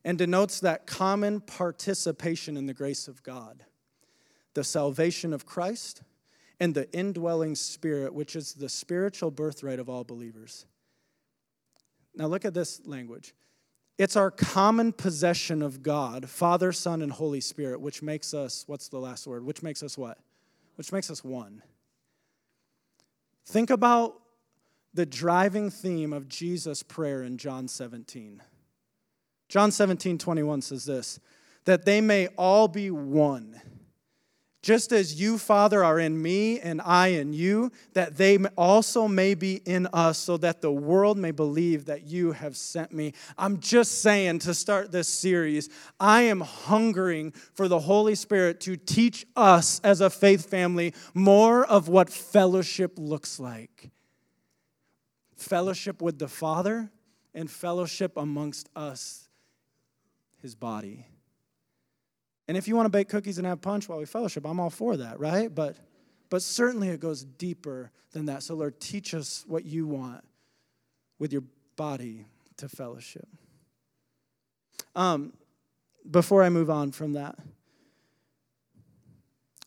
and 0.05 0.19
denotes 0.19 0.61
that 0.61 0.87
common 0.87 1.41
participation 1.41 2.57
in 2.57 2.67
the 2.67 2.75
grace 2.75 3.09
of 3.09 3.23
God 3.23 3.65
the 4.55 4.65
salvation 4.65 5.33
of 5.33 5.47
Christ, 5.47 6.03
and 6.59 6.75
the 6.75 6.91
indwelling 6.93 7.55
spirit, 7.55 8.13
which 8.13 8.37
is 8.37 8.53
the 8.53 8.69
spiritual 8.69 9.31
birthright 9.31 9.79
of 9.79 9.89
all 9.89 10.05
believers. 10.05 10.67
Now, 12.15 12.27
look 12.27 12.45
at 12.45 12.53
this 12.53 12.87
language. 12.87 13.35
It's 13.97 14.17
our 14.17 14.31
common 14.31 14.93
possession 14.93 15.63
of 15.63 15.83
God, 15.83 16.29
Father, 16.29 16.73
Son, 16.73 17.03
and 17.03 17.13
Holy 17.13 17.41
Spirit, 17.41 17.81
which 17.81 18.03
makes 18.03 18.35
us, 18.35 18.65
what's 18.67 18.89
the 18.89 18.99
last 18.99 19.27
word? 19.27 19.45
Which 19.45 19.63
makes 19.63 19.83
us 19.83 19.97
what? 19.97 20.19
Which 20.77 20.93
makes 20.93 21.11
us 21.11 21.25
one. 21.25 21.63
Think 23.47 23.71
about 23.71 24.21
the 24.93 25.07
driving 25.07 25.71
theme 25.71 26.13
of 26.13 26.29
Jesus' 26.29 26.83
prayer 26.83 27.23
in 27.23 27.39
John 27.39 27.69
17. 27.69 28.43
John 29.49 29.71
17, 29.71 30.19
21 30.19 30.63
says 30.63 30.85
this 30.85 31.21
that 31.67 31.85
they 31.85 32.01
may 32.01 32.27
all 32.39 32.69
be 32.69 32.91
one 32.91 33.61
just 34.63 34.93
as 34.93 35.21
you, 35.21 35.39
Father, 35.39 35.83
are 35.83 35.99
in 35.99 36.21
me 36.21 36.61
and 36.61 36.81
I 36.83 37.09
in 37.09 37.33
you, 37.33 37.73
that 37.95 38.17
they 38.17 38.37
also 38.57 39.09
may 39.09 39.35
be 39.35 39.57
in 39.65 39.87
us, 39.93 40.19
so 40.19 40.37
that 40.39 40.61
the 40.61 40.73
world 40.73 41.17
may 41.17 41.31
believe 41.31 41.87
that 41.87 42.07
you 42.07 42.33
have 42.33 42.57
sent 42.57 42.93
me. 42.93 43.15
I'm 43.39 43.61
just 43.61 44.03
saying 44.03 44.41
to 44.41 44.55
start 44.55 44.93
this 44.93 45.09
series, 45.09 45.69
I 45.99 46.23
am 46.23 46.41
hungering 46.41 47.33
for 47.55 47.69
the 47.69 47.81
Holy 47.81 48.15
Spirit 48.15 48.61
to 48.61 48.77
teach 48.77 49.27
us 49.35 49.81
as 49.83 50.01
a 50.01 50.11
faith 50.11 50.51
family 50.51 50.95
more 51.15 51.65
of 51.65 51.89
what 51.89 52.11
fellowship 52.11 52.95
looks 52.99 53.41
like 53.41 53.91
fellowship 55.41 56.03
with 56.03 56.19
the 56.19 56.29
Father 56.29 56.91
and 57.35 57.51
fellowship 57.51 58.17
amongst 58.17 58.69
us, 58.77 59.29
his 60.43 60.55
body. 60.55 61.07
And 62.51 62.57
if 62.57 62.67
you 62.67 62.75
want 62.75 62.87
to 62.87 62.91
bake 62.91 63.09
cookies 63.09 63.39
and 63.39 63.47
have 63.47 63.61
punch 63.61 63.89
while 63.89 64.01
we 64.01 64.07
fellowship, 64.07 64.45
I'm 64.45 64.59
all 64.59 64.71
for 64.71 64.97
that, 64.97 65.21
right? 65.21 65.55
But 65.55 65.77
but 66.31 66.43
certainly 66.43 66.89
it 66.89 66.99
goes 66.99 67.23
deeper 67.23 67.93
than 68.11 68.27
that. 68.27 68.43
So 68.43 68.57
Lord, 68.57 68.81
teach 68.81 69.15
us 69.15 69.45
what 69.47 69.65
you 69.65 69.87
want 69.87 70.25
with 71.21 71.33
your 71.33 71.45
body 71.77 72.27
to 72.57 72.69
fellowship. 72.69 73.29
Um, 74.97 75.33
before 76.11 76.43
I 76.43 76.49
move 76.49 76.71
on 76.71 76.91
from 76.91 77.13
that, 77.13 77.39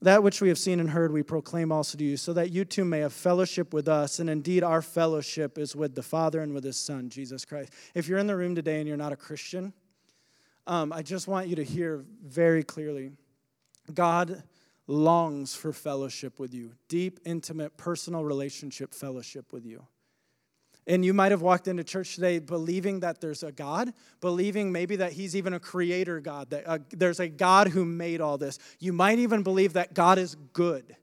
that 0.02 0.22
which 0.22 0.42
we 0.42 0.50
have 0.50 0.60
seen 0.60 0.82
and 0.82 0.90
heard, 0.90 1.14
we 1.14 1.24
proclaim 1.24 1.72
also 1.72 1.98
to 1.98 2.04
you, 2.04 2.18
so 2.18 2.34
that 2.34 2.52
you 2.52 2.66
too 2.66 2.84
may 2.84 3.00
have 3.00 3.14
fellowship 3.14 3.74
with 3.74 3.88
us. 3.88 4.20
And 4.20 4.30
indeed, 4.30 4.62
our 4.62 4.82
fellowship 4.82 5.58
is 5.58 5.74
with 5.74 5.96
the 5.96 6.04
Father 6.04 6.42
and 6.42 6.54
with 6.54 6.66
His 6.66 6.76
Son, 6.76 7.08
Jesus 7.08 7.46
Christ. 7.46 7.72
If 7.96 8.10
you're 8.10 8.20
in 8.20 8.28
the 8.28 8.36
room 8.36 8.56
today 8.56 8.80
and 8.80 8.90
you're 8.90 8.98
not 8.98 9.14
a 9.14 9.16
Christian, 9.16 9.72
um, 10.68 10.94
I 10.94 11.02
just 11.02 11.28
want 11.28 11.48
you 11.48 11.56
to 11.58 11.64
hear 11.64 12.04
very 12.24 12.64
clearly 12.64 13.12
God 13.94 14.44
longs 14.88 15.56
for 15.56 15.74
fellowship 15.74 16.40
with 16.40 16.54
you, 16.54 16.74
deep, 16.88 17.20
intimate, 17.26 17.78
personal 17.78 18.24
relationship 18.24 18.94
fellowship 18.94 19.52
with 19.52 19.66
you. 19.66 19.86
And 20.86 21.06
you 21.06 21.14
might 21.14 21.32
have 21.32 21.42
walked 21.42 21.70
into 21.70 21.84
church 21.84 22.16
today 22.16 22.40
believing 22.40 23.00
that 23.02 23.22
there's 23.22 23.44
a 23.44 23.52
God, 23.52 23.94
believing 24.20 24.72
maybe 24.72 24.98
that 24.98 25.14
He's 25.14 25.36
even 25.36 25.54
a 25.54 25.60
creator 25.60 26.20
God, 26.20 26.50
that 26.50 26.68
uh, 26.68 26.80
there's 26.92 27.22
a 27.22 27.30
God 27.30 27.70
who 27.70 27.86
made 27.86 28.20
all 28.20 28.38
this. 28.38 28.60
You 28.80 28.92
might 28.92 29.20
even 29.20 29.44
believe 29.44 29.74
that 29.74 29.94
God 29.94 30.18
is 30.18 30.36
good. 30.52 30.96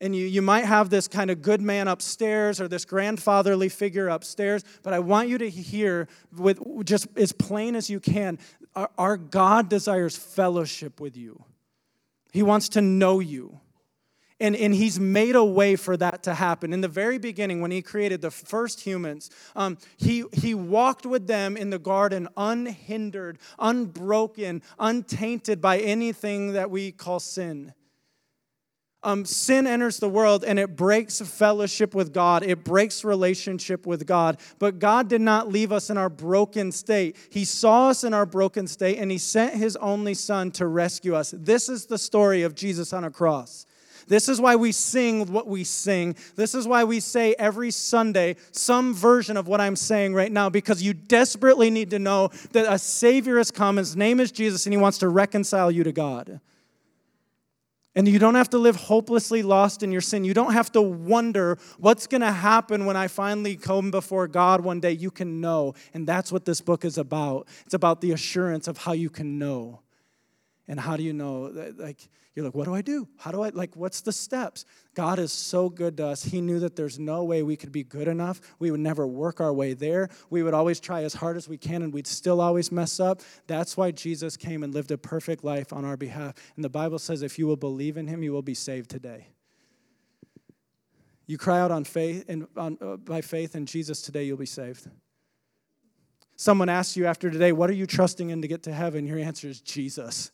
And 0.00 0.14
you, 0.14 0.26
you 0.26 0.42
might 0.42 0.66
have 0.66 0.90
this 0.90 1.08
kind 1.08 1.30
of 1.30 1.40
good 1.40 1.62
man 1.62 1.88
upstairs 1.88 2.60
or 2.60 2.68
this 2.68 2.84
grandfatherly 2.84 3.70
figure 3.70 4.08
upstairs, 4.08 4.62
but 4.82 4.92
I 4.92 4.98
want 4.98 5.28
you 5.28 5.38
to 5.38 5.48
hear 5.48 6.06
with 6.36 6.60
just 6.84 7.06
as 7.16 7.32
plain 7.32 7.74
as 7.74 7.88
you 7.88 7.98
can 7.98 8.38
our, 8.74 8.90
our 8.98 9.16
God 9.16 9.68
desires 9.68 10.16
fellowship 10.16 11.00
with 11.00 11.16
you. 11.16 11.42
He 12.32 12.42
wants 12.42 12.68
to 12.70 12.82
know 12.82 13.20
you. 13.20 13.60
And, 14.38 14.54
and 14.54 14.74
he's 14.74 15.00
made 15.00 15.34
a 15.34 15.42
way 15.42 15.76
for 15.76 15.96
that 15.96 16.24
to 16.24 16.34
happen. 16.34 16.74
In 16.74 16.82
the 16.82 16.88
very 16.88 17.16
beginning, 17.16 17.62
when 17.62 17.70
he 17.70 17.80
created 17.80 18.20
the 18.20 18.30
first 18.30 18.82
humans, 18.82 19.30
um, 19.56 19.78
he, 19.96 20.24
he 20.34 20.52
walked 20.52 21.06
with 21.06 21.26
them 21.26 21.56
in 21.56 21.70
the 21.70 21.78
garden 21.78 22.28
unhindered, 22.36 23.38
unbroken, 23.58 24.60
untainted 24.78 25.62
by 25.62 25.78
anything 25.78 26.52
that 26.52 26.70
we 26.70 26.92
call 26.92 27.18
sin 27.18 27.72
um, 29.06 29.24
sin 29.24 29.68
enters 29.68 29.98
the 29.98 30.08
world 30.08 30.44
and 30.44 30.58
it 30.58 30.74
breaks 30.74 31.20
fellowship 31.20 31.94
with 31.94 32.12
God, 32.12 32.42
it 32.42 32.64
breaks 32.64 33.04
relationship 33.04 33.86
with 33.86 34.04
God. 34.04 34.38
But 34.58 34.80
God 34.80 35.08
did 35.08 35.20
not 35.20 35.48
leave 35.48 35.70
us 35.70 35.90
in 35.90 35.96
our 35.96 36.10
broken 36.10 36.72
state. 36.72 37.16
He 37.30 37.44
saw 37.44 37.88
us 37.90 38.02
in 38.02 38.12
our 38.12 38.26
broken 38.26 38.66
state 38.66 38.98
and 38.98 39.08
He 39.10 39.18
sent 39.18 39.54
His 39.54 39.76
only 39.76 40.14
Son 40.14 40.50
to 40.52 40.66
rescue 40.66 41.14
us. 41.14 41.32
This 41.36 41.68
is 41.68 41.86
the 41.86 41.98
story 41.98 42.42
of 42.42 42.56
Jesus 42.56 42.92
on 42.92 43.04
a 43.04 43.10
cross. 43.10 43.64
This 44.08 44.28
is 44.28 44.40
why 44.40 44.56
we 44.56 44.72
sing 44.72 45.32
what 45.32 45.46
we 45.46 45.62
sing. 45.62 46.16
This 46.34 46.54
is 46.54 46.66
why 46.66 46.82
we 46.82 46.98
say 46.98 47.34
every 47.38 47.70
Sunday 47.70 48.36
some 48.50 48.92
version 48.92 49.36
of 49.36 49.46
what 49.46 49.60
I'm 49.60 49.76
saying 49.76 50.14
right 50.14 50.30
now, 50.30 50.48
because 50.48 50.82
you 50.82 50.94
desperately 50.94 51.70
need 51.70 51.90
to 51.90 51.98
know 52.00 52.30
that 52.52 52.72
a 52.72 52.78
Savior 52.78 53.38
has 53.38 53.52
come. 53.52 53.76
His 53.76 53.96
name 53.96 54.18
is 54.18 54.32
Jesus, 54.32 54.66
and 54.66 54.72
He 54.72 54.78
wants 54.78 54.98
to 54.98 55.08
reconcile 55.08 55.70
you 55.70 55.84
to 55.84 55.92
God. 55.92 56.40
And 57.96 58.06
you 58.06 58.18
don't 58.18 58.34
have 58.34 58.50
to 58.50 58.58
live 58.58 58.76
hopelessly 58.76 59.42
lost 59.42 59.82
in 59.82 59.90
your 59.90 60.02
sin. 60.02 60.22
You 60.22 60.34
don't 60.34 60.52
have 60.52 60.70
to 60.72 60.82
wonder 60.82 61.56
what's 61.78 62.06
going 62.06 62.20
to 62.20 62.30
happen 62.30 62.84
when 62.84 62.94
I 62.94 63.08
finally 63.08 63.56
come 63.56 63.90
before 63.90 64.28
God 64.28 64.60
one 64.60 64.80
day. 64.80 64.92
You 64.92 65.10
can 65.10 65.40
know. 65.40 65.72
And 65.94 66.06
that's 66.06 66.30
what 66.30 66.44
this 66.44 66.60
book 66.60 66.84
is 66.84 66.98
about. 66.98 67.48
It's 67.64 67.72
about 67.72 68.02
the 68.02 68.12
assurance 68.12 68.68
of 68.68 68.76
how 68.76 68.92
you 68.92 69.08
can 69.08 69.38
know. 69.38 69.80
And 70.68 70.80
how 70.80 70.96
do 70.96 71.02
you 71.02 71.12
know? 71.12 71.52
Like, 71.76 72.08
you're 72.34 72.44
like, 72.44 72.54
what 72.54 72.64
do 72.64 72.74
I 72.74 72.82
do? 72.82 73.08
How 73.16 73.30
do 73.30 73.42
I, 73.42 73.50
like, 73.50 73.76
what's 73.76 74.00
the 74.00 74.12
steps? 74.12 74.64
God 74.94 75.18
is 75.18 75.32
so 75.32 75.68
good 75.68 75.96
to 75.98 76.08
us. 76.08 76.24
He 76.24 76.40
knew 76.40 76.58
that 76.58 76.76
there's 76.76 76.98
no 76.98 77.24
way 77.24 77.42
we 77.42 77.56
could 77.56 77.72
be 77.72 77.84
good 77.84 78.08
enough. 78.08 78.40
We 78.58 78.70
would 78.70 78.80
never 78.80 79.06
work 79.06 79.40
our 79.40 79.54
way 79.54 79.74
there. 79.74 80.08
We 80.28 80.42
would 80.42 80.54
always 80.54 80.80
try 80.80 81.04
as 81.04 81.14
hard 81.14 81.36
as 81.36 81.48
we 81.48 81.56
can 81.56 81.82
and 81.82 81.94
we'd 81.94 82.06
still 82.06 82.40
always 82.40 82.72
mess 82.72 83.00
up. 83.00 83.22
That's 83.46 83.76
why 83.76 83.92
Jesus 83.92 84.36
came 84.36 84.62
and 84.64 84.74
lived 84.74 84.90
a 84.90 84.98
perfect 84.98 85.44
life 85.44 85.72
on 85.72 85.84
our 85.84 85.96
behalf. 85.96 86.34
And 86.56 86.64
the 86.64 86.68
Bible 86.68 86.98
says 86.98 87.22
if 87.22 87.38
you 87.38 87.46
will 87.46 87.56
believe 87.56 87.96
in 87.96 88.06
him, 88.06 88.22
you 88.22 88.32
will 88.32 88.42
be 88.42 88.54
saved 88.54 88.90
today. 88.90 89.28
You 91.26 91.38
cry 91.38 91.60
out 91.60 91.70
on 91.70 91.84
faith 91.84 92.24
and 92.28 92.46
on, 92.56 92.78
uh, 92.80 92.96
by 92.96 93.20
faith 93.20 93.56
in 93.56 93.66
Jesus 93.66 94.02
today, 94.02 94.24
you'll 94.24 94.36
be 94.36 94.46
saved. 94.46 94.88
Someone 96.36 96.68
asks 96.68 96.96
you 96.96 97.06
after 97.06 97.30
today, 97.30 97.52
what 97.52 97.70
are 97.70 97.74
you 97.74 97.86
trusting 97.86 98.30
in 98.30 98.42
to 98.42 98.48
get 98.48 98.62
to 98.64 98.72
heaven? 98.72 99.06
Your 99.06 99.18
answer 99.18 99.48
is 99.48 99.60
Jesus. 99.60 100.30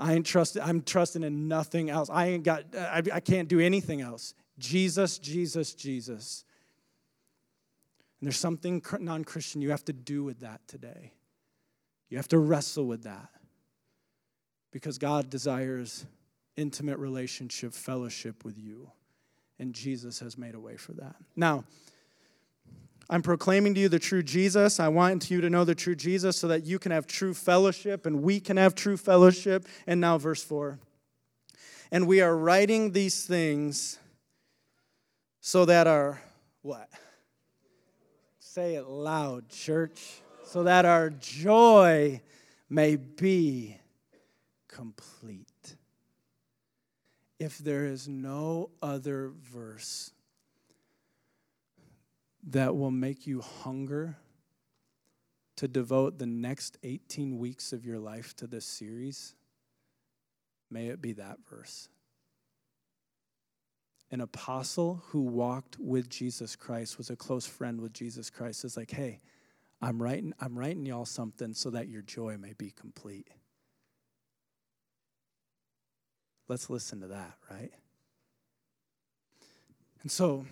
I 0.00 0.14
ain't 0.14 0.26
trusting, 0.26 0.62
I'm 0.62 0.82
trusting 0.82 1.22
in 1.22 1.48
nothing 1.48 1.90
else. 1.90 2.08
I 2.10 2.26
ain't 2.28 2.44
got, 2.44 2.64
I, 2.76 3.02
I 3.12 3.20
can't 3.20 3.48
do 3.48 3.58
anything 3.60 4.00
else. 4.00 4.34
Jesus, 4.58 5.18
Jesus, 5.18 5.74
Jesus. 5.74 6.44
And 8.20 8.26
there's 8.26 8.38
something 8.38 8.82
non 9.00 9.24
Christian 9.24 9.60
you 9.60 9.70
have 9.70 9.84
to 9.86 9.92
do 9.92 10.24
with 10.24 10.40
that 10.40 10.60
today. 10.68 11.12
You 12.10 12.16
have 12.16 12.28
to 12.28 12.38
wrestle 12.38 12.86
with 12.86 13.04
that. 13.04 13.28
Because 14.70 14.98
God 14.98 15.30
desires 15.30 16.06
intimate 16.56 16.98
relationship, 16.98 17.72
fellowship 17.72 18.44
with 18.44 18.58
you. 18.58 18.90
And 19.58 19.72
Jesus 19.72 20.20
has 20.20 20.38
made 20.38 20.54
a 20.54 20.60
way 20.60 20.76
for 20.76 20.92
that. 20.94 21.16
Now, 21.34 21.64
I'm 23.10 23.22
proclaiming 23.22 23.74
to 23.74 23.80
you 23.80 23.88
the 23.88 23.98
true 23.98 24.22
Jesus. 24.22 24.78
I 24.78 24.88
want 24.88 25.30
you 25.30 25.40
to 25.40 25.48
know 25.48 25.64
the 25.64 25.74
true 25.74 25.94
Jesus 25.94 26.36
so 26.36 26.48
that 26.48 26.64
you 26.64 26.78
can 26.78 26.92
have 26.92 27.06
true 27.06 27.32
fellowship 27.32 28.04
and 28.04 28.22
we 28.22 28.38
can 28.38 28.58
have 28.58 28.74
true 28.74 28.98
fellowship. 28.98 29.66
And 29.86 30.00
now, 30.00 30.18
verse 30.18 30.42
4. 30.44 30.78
And 31.90 32.06
we 32.06 32.20
are 32.20 32.36
writing 32.36 32.92
these 32.92 33.24
things 33.24 33.98
so 35.40 35.64
that 35.64 35.86
our 35.86 36.20
what? 36.60 36.90
Say 38.38 38.74
it 38.74 38.86
loud, 38.86 39.48
church. 39.48 40.20
So 40.44 40.64
that 40.64 40.84
our 40.84 41.08
joy 41.08 42.20
may 42.68 42.96
be 42.96 43.76
complete. 44.66 45.76
If 47.38 47.58
there 47.58 47.86
is 47.86 48.08
no 48.08 48.70
other 48.82 49.32
verse 49.40 50.10
that 52.48 52.76
will 52.76 52.90
make 52.90 53.26
you 53.26 53.40
hunger 53.40 54.16
to 55.56 55.68
devote 55.68 56.18
the 56.18 56.26
next 56.26 56.78
18 56.82 57.36
weeks 57.38 57.72
of 57.72 57.84
your 57.84 57.98
life 57.98 58.34
to 58.36 58.46
this 58.46 58.64
series, 58.64 59.34
may 60.70 60.86
it 60.86 61.02
be 61.02 61.12
that 61.12 61.38
verse. 61.50 61.88
An 64.10 64.20
apostle 64.20 65.02
who 65.08 65.22
walked 65.22 65.76
with 65.78 66.08
Jesus 66.08 66.56
Christ, 66.56 66.96
was 66.96 67.10
a 67.10 67.16
close 67.16 67.44
friend 67.44 67.80
with 67.80 67.92
Jesus 67.92 68.30
Christ, 68.30 68.64
is 68.64 68.76
like, 68.76 68.90
hey, 68.90 69.20
I'm 69.82 70.02
writing, 70.02 70.32
I'm 70.40 70.58
writing 70.58 70.86
y'all 70.86 71.04
something 71.04 71.52
so 71.52 71.70
that 71.70 71.88
your 71.88 72.02
joy 72.02 72.36
may 72.38 72.54
be 72.54 72.70
complete. 72.70 73.28
Let's 76.48 76.70
listen 76.70 77.00
to 77.00 77.08
that, 77.08 77.34
right? 77.50 77.72
And 80.02 80.10
so, 80.10 80.46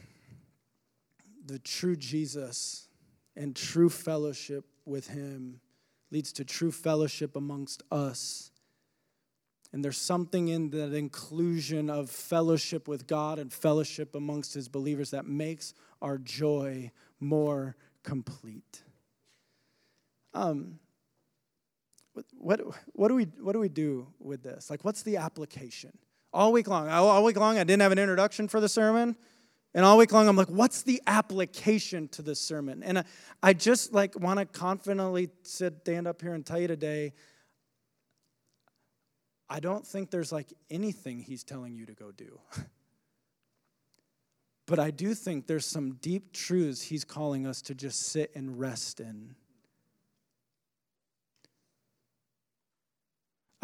the 1.46 1.58
true 1.58 1.96
Jesus 1.96 2.88
and 3.36 3.54
true 3.54 3.88
fellowship 3.88 4.64
with 4.84 5.08
Him 5.08 5.60
leads 6.10 6.32
to 6.34 6.44
true 6.44 6.72
fellowship 6.72 7.36
amongst 7.36 7.82
us. 7.90 8.50
And 9.72 9.84
there's 9.84 9.98
something 9.98 10.48
in 10.48 10.70
that 10.70 10.94
inclusion 10.94 11.90
of 11.90 12.08
fellowship 12.08 12.88
with 12.88 13.06
God 13.06 13.38
and 13.38 13.52
fellowship 13.52 14.14
amongst 14.14 14.54
His 14.54 14.68
believers 14.68 15.10
that 15.10 15.26
makes 15.26 15.74
our 16.00 16.18
joy 16.18 16.90
more 17.20 17.76
complete. 18.02 18.82
Um, 20.32 20.78
what, 22.36 22.60
what, 22.92 23.08
do 23.08 23.14
we, 23.14 23.24
what 23.40 23.52
do 23.52 23.58
we 23.58 23.68
do 23.68 24.06
with 24.18 24.42
this? 24.42 24.70
Like, 24.70 24.84
what's 24.84 25.02
the 25.02 25.18
application? 25.18 25.92
All 26.32 26.52
week 26.52 26.68
long, 26.68 26.88
all 26.88 27.24
week 27.24 27.36
long, 27.36 27.58
I 27.58 27.64
didn't 27.64 27.82
have 27.82 27.92
an 27.92 27.98
introduction 27.98 28.48
for 28.48 28.60
the 28.60 28.68
sermon. 28.68 29.16
And 29.76 29.84
all 29.84 29.98
week 29.98 30.10
long, 30.10 30.26
I'm 30.26 30.36
like, 30.36 30.48
what's 30.48 30.84
the 30.84 31.02
application 31.06 32.08
to 32.08 32.22
this 32.22 32.40
sermon? 32.40 32.82
And 32.82 33.00
I, 33.00 33.04
I 33.42 33.52
just 33.52 33.92
like 33.92 34.18
want 34.18 34.38
to 34.38 34.46
confidently 34.46 35.28
sit, 35.42 35.80
stand 35.82 36.06
up 36.06 36.22
here 36.22 36.32
and 36.32 36.46
tell 36.46 36.58
you 36.58 36.66
today, 36.66 37.12
I 39.50 39.60
don't 39.60 39.86
think 39.86 40.10
there's 40.10 40.32
like 40.32 40.50
anything 40.70 41.20
he's 41.20 41.44
telling 41.44 41.76
you 41.76 41.84
to 41.84 41.92
go 41.92 42.10
do. 42.10 42.40
but 44.66 44.78
I 44.78 44.90
do 44.90 45.12
think 45.12 45.46
there's 45.46 45.66
some 45.66 45.96
deep 45.96 46.32
truths 46.32 46.80
he's 46.80 47.04
calling 47.04 47.46
us 47.46 47.60
to 47.60 47.74
just 47.74 48.00
sit 48.00 48.30
and 48.34 48.58
rest 48.58 48.98
in. 48.98 49.34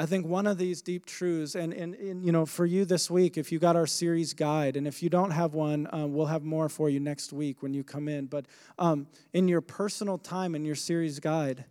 I 0.02 0.06
think 0.06 0.26
one 0.26 0.48
of 0.48 0.58
these 0.58 0.82
deep 0.82 1.06
truths, 1.06 1.54
and, 1.54 1.72
and, 1.72 1.94
and, 1.94 2.26
you 2.26 2.32
know, 2.32 2.44
for 2.44 2.66
you 2.66 2.84
this 2.84 3.08
week, 3.08 3.38
if 3.38 3.52
you 3.52 3.60
got 3.60 3.76
our 3.76 3.86
series 3.86 4.34
guide, 4.34 4.76
and 4.76 4.84
if 4.84 5.00
you 5.00 5.08
don't 5.08 5.30
have 5.30 5.54
one, 5.54 5.86
um, 5.92 6.12
we'll 6.12 6.26
have 6.26 6.42
more 6.42 6.68
for 6.68 6.90
you 6.90 6.98
next 6.98 7.32
week 7.32 7.62
when 7.62 7.72
you 7.72 7.84
come 7.84 8.08
in. 8.08 8.26
But 8.26 8.46
um, 8.80 9.06
in 9.32 9.46
your 9.46 9.60
personal 9.60 10.18
time 10.18 10.56
in 10.56 10.64
your 10.64 10.74
series 10.74 11.20
guide, 11.20 11.66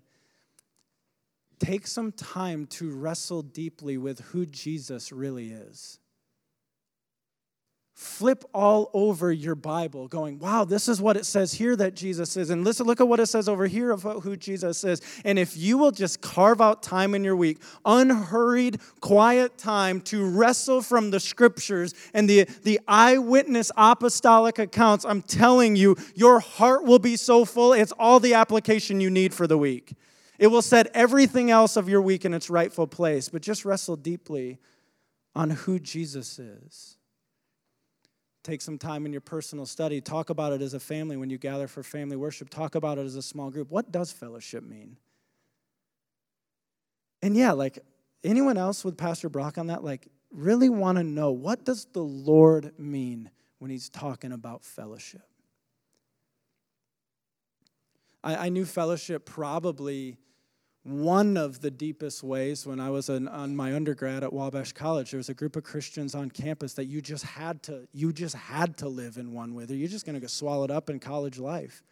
take 1.60 1.86
some 1.86 2.14
time 2.14 2.68
to 2.68 2.92
wrestle 2.92 3.42
deeply 3.42 3.98
with 3.98 4.22
who 4.22 4.46
Jesus 4.46 5.12
really 5.12 5.52
is 5.52 6.00
flip 8.02 8.44
all 8.52 8.90
over 8.96 9.32
your 9.32 9.54
Bible, 9.54 10.08
going, 10.08 10.40
wow, 10.40 10.66
this 10.66 10.88
is 10.88 11.00
what 11.00 11.16
it 11.16 11.24
says 11.24 11.54
here 11.54 11.76
that 11.76 11.96
Jesus 11.96 12.36
is. 12.36 12.50
And 12.50 12.64
listen, 12.64 12.88
look 12.88 13.00
at 13.00 13.08
what 13.08 13.20
it 13.20 13.28
says 13.28 13.48
over 13.48 13.68
here 13.68 13.92
of 13.92 14.02
who 14.02 14.36
Jesus 14.36 14.84
is. 14.84 15.04
And 15.24 15.38
if 15.38 15.56
you 15.56 15.78
will 15.78 15.92
just 15.92 16.20
carve 16.20 16.62
out 16.62 16.82
time 16.82 17.14
in 17.14 17.24
your 17.24 17.36
week, 17.36 17.60
unhurried, 17.86 18.82
quiet 19.02 19.56
time 19.56 20.02
to 20.02 20.28
wrestle 20.28 20.82
from 20.82 21.12
the 21.12 21.20
scriptures 21.20 21.94
and 22.12 22.28
the, 22.28 22.46
the 22.64 22.80
eyewitness 22.88 23.72
apostolic 23.78 24.58
accounts, 24.58 25.06
I'm 25.06 25.22
telling 25.22 25.76
you, 25.76 25.96
your 26.16 26.40
heart 26.40 26.84
will 26.84 27.00
be 27.00 27.16
so 27.16 27.46
full. 27.46 27.72
It's 27.72 27.92
all 27.94 28.20
the 28.20 28.34
application 28.34 29.00
you 29.00 29.12
need 29.12 29.32
for 29.32 29.46
the 29.46 29.60
week. 29.60 29.94
It 30.40 30.48
will 30.48 30.64
set 30.64 30.88
everything 30.96 31.52
else 31.52 31.76
of 31.76 31.88
your 31.88 32.02
week 32.02 32.26
in 32.26 32.34
its 32.34 32.50
rightful 32.50 32.88
place, 32.88 33.30
but 33.30 33.44
just 33.44 33.64
wrestle 33.64 33.96
deeply 33.96 34.58
on 35.36 35.52
who 35.52 35.78
Jesus 35.78 36.40
is. 36.40 36.98
Take 38.44 38.62
some 38.62 38.78
time 38.78 39.06
in 39.06 39.12
your 39.12 39.22
personal 39.22 39.66
study. 39.66 40.02
Talk 40.02 40.30
about 40.30 40.52
it 40.54 40.62
as 40.62 40.74
a 40.74 40.80
family 40.80 41.16
when 41.16 41.30
you 41.30 41.38
gather 41.38 41.68
for 41.68 41.84
family 41.84 42.16
worship. 42.16 42.50
Talk 42.50 42.76
about 42.76 42.98
it 42.98 43.06
as 43.06 43.16
a 43.16 43.22
small 43.22 43.52
group. 43.52 43.70
What 43.70 43.92
does 43.92 44.12
fellowship 44.12 44.64
mean? 44.64 44.98
And 47.22 47.38
yeah, 47.38 47.52
like 47.52 47.80
anyone 48.24 48.58
else 48.58 48.84
with 48.84 48.98
Pastor 48.98 49.30
Brock 49.30 49.58
on 49.58 49.68
that, 49.68 49.84
like 49.84 50.08
really 50.32 50.70
want 50.70 50.98
to 50.98 51.04
know 51.04 51.32
what 51.32 51.66
does 51.66 51.86
the 51.94 52.04
Lord 52.04 52.74
mean 52.80 53.30
when 53.60 53.70
he's 53.70 53.90
talking 53.90 54.32
about 54.32 54.64
fellowship? 54.64 55.22
I, 58.24 58.48
I 58.48 58.50
knew 58.50 58.66
fellowship 58.66 59.26
probably 59.26 60.18
one 60.84 61.38
of 61.38 61.62
the 61.62 61.70
deepest 61.70 62.24
ways 62.24 62.66
when 62.66 62.80
I 62.80 62.90
was 62.90 63.08
an, 63.10 63.28
on 63.28 63.56
my 63.56 63.76
undergrad 63.76 64.24
at 64.24 64.34
Wabash 64.34 64.74
College. 64.74 65.12
There 65.12 65.20
was 65.20 65.30
a 65.30 65.34
group 65.34 65.56
of 65.56 65.64
Christians 65.64 66.16
on 66.16 66.32
campus 66.32 66.74
that 66.74 66.86
you 66.86 67.02
just 67.02 67.24
had 67.24 67.62
to 67.64 67.88
you 67.94 68.12
just 68.12 68.36
had 68.36 68.78
to 68.78 68.88
live 68.88 69.18
in 69.18 69.34
one 69.34 69.54
with, 69.54 69.70
or 69.70 69.76
you're 69.76 69.90
just 69.90 70.06
going 70.06 70.16
to 70.16 70.20
get 70.20 70.32
swallowed 70.32 70.72
up 70.72 70.90
in 70.90 71.00
college 71.00 71.38
life. 71.38 71.84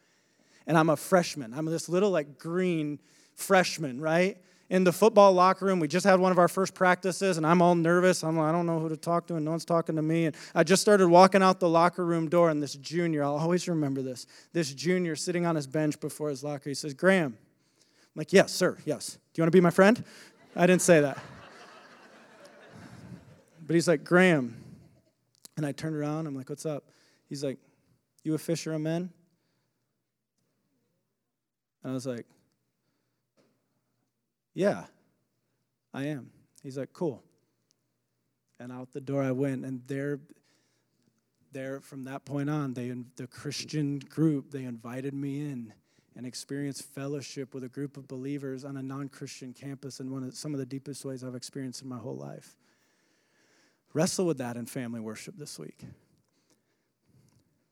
And 0.65 0.77
I'm 0.77 0.89
a 0.89 0.97
freshman. 0.97 1.53
I'm 1.53 1.65
this 1.65 1.87
little 1.87 2.09
like 2.09 2.39
green 2.39 2.99
freshman, 3.35 4.01
right? 4.01 4.37
In 4.71 4.83
the 4.83 4.93
football 4.93 5.33
locker 5.33 5.65
room, 5.65 5.79
we 5.79 5.87
just 5.87 6.05
had 6.05 6.19
one 6.19 6.31
of 6.31 6.37
our 6.37 6.47
first 6.47 6.75
practices, 6.75 7.37
and 7.37 7.45
I'm 7.45 7.59
all 7.59 7.73
nervous. 7.73 8.23
I'm 8.23 8.37
like, 8.37 8.49
I 8.49 8.51
don't 8.51 8.67
know 8.67 8.79
who 8.79 8.89
to 8.89 8.97
talk 8.97 9.25
to, 9.27 9.35
and 9.35 9.43
no 9.43 9.51
one's 9.51 9.65
talking 9.65 9.95
to 9.95 10.03
me. 10.03 10.27
And 10.27 10.35
I 10.53 10.63
just 10.63 10.83
started 10.83 11.07
walking 11.07 11.41
out 11.41 11.59
the 11.59 11.67
locker 11.67 12.05
room 12.05 12.29
door, 12.29 12.51
and 12.51 12.61
this 12.61 12.75
junior, 12.75 13.23
I'll 13.23 13.37
always 13.37 13.67
remember 13.67 14.03
this, 14.03 14.27
this 14.53 14.71
junior 14.71 15.15
sitting 15.15 15.47
on 15.47 15.55
his 15.55 15.65
bench 15.65 15.99
before 15.99 16.29
his 16.29 16.43
locker, 16.43 16.69
he 16.69 16.75
says, 16.75 16.93
Graham, 16.93 17.35
I'm 18.15 18.19
like, 18.19 18.33
yes, 18.33 18.51
sir, 18.51 18.77
yes. 18.85 19.17
Do 19.33 19.39
you 19.39 19.43
want 19.43 19.51
to 19.51 19.57
be 19.57 19.61
my 19.61 19.69
friend? 19.69 20.03
I 20.55 20.65
didn't 20.65 20.81
say 20.81 21.01
that. 21.01 21.17
But 23.65 23.75
he's 23.75 23.87
like, 23.87 24.03
Graham. 24.03 24.63
And 25.55 25.65
I 25.65 25.71
turned 25.73 25.95
around, 25.95 26.25
I'm 26.25 26.35
like, 26.35 26.49
what's 26.49 26.65
up? 26.65 26.85
He's 27.27 27.43
like, 27.43 27.57
you 28.23 28.33
a 28.33 28.37
fisher 28.37 28.73
of 28.73 28.81
men? 28.81 29.11
And 31.83 31.91
I 31.91 31.93
was 31.93 32.07
like, 32.07 32.25
yeah, 34.53 34.85
I 35.93 36.05
am. 36.05 36.31
He's 36.63 36.77
like, 36.77 36.91
cool. 36.93 37.23
And 38.59 38.71
out 38.71 38.91
the 38.91 39.01
door 39.01 39.23
I 39.23 39.31
went, 39.31 39.63
and 39.63 39.81
there, 39.87 40.19
there 41.51 41.79
from 41.79 42.03
that 42.05 42.25
point 42.25 42.49
on, 42.49 42.73
they 42.73 42.91
the 43.15 43.27
Christian 43.27 43.99
group 43.99 44.51
they 44.51 44.63
invited 44.63 45.13
me 45.13 45.41
in 45.41 45.73
and 46.15 46.25
experience 46.25 46.81
fellowship 46.81 47.53
with 47.53 47.63
a 47.63 47.69
group 47.69 47.97
of 47.97 48.07
believers 48.07 48.65
on 48.65 48.77
a 48.77 48.83
non-Christian 48.83 49.53
campus 49.53 49.99
in 49.99 50.11
one 50.11 50.23
of 50.23 50.35
some 50.35 50.53
of 50.53 50.59
the 50.59 50.65
deepest 50.65 51.05
ways 51.05 51.23
I've 51.23 51.35
experienced 51.35 51.81
in 51.81 51.89
my 51.89 51.97
whole 51.97 52.17
life. 52.17 52.57
Wrestle 53.93 54.25
with 54.25 54.37
that 54.39 54.57
in 54.57 54.65
family 54.65 54.99
worship 54.99 55.35
this 55.37 55.57
week. 55.57 55.83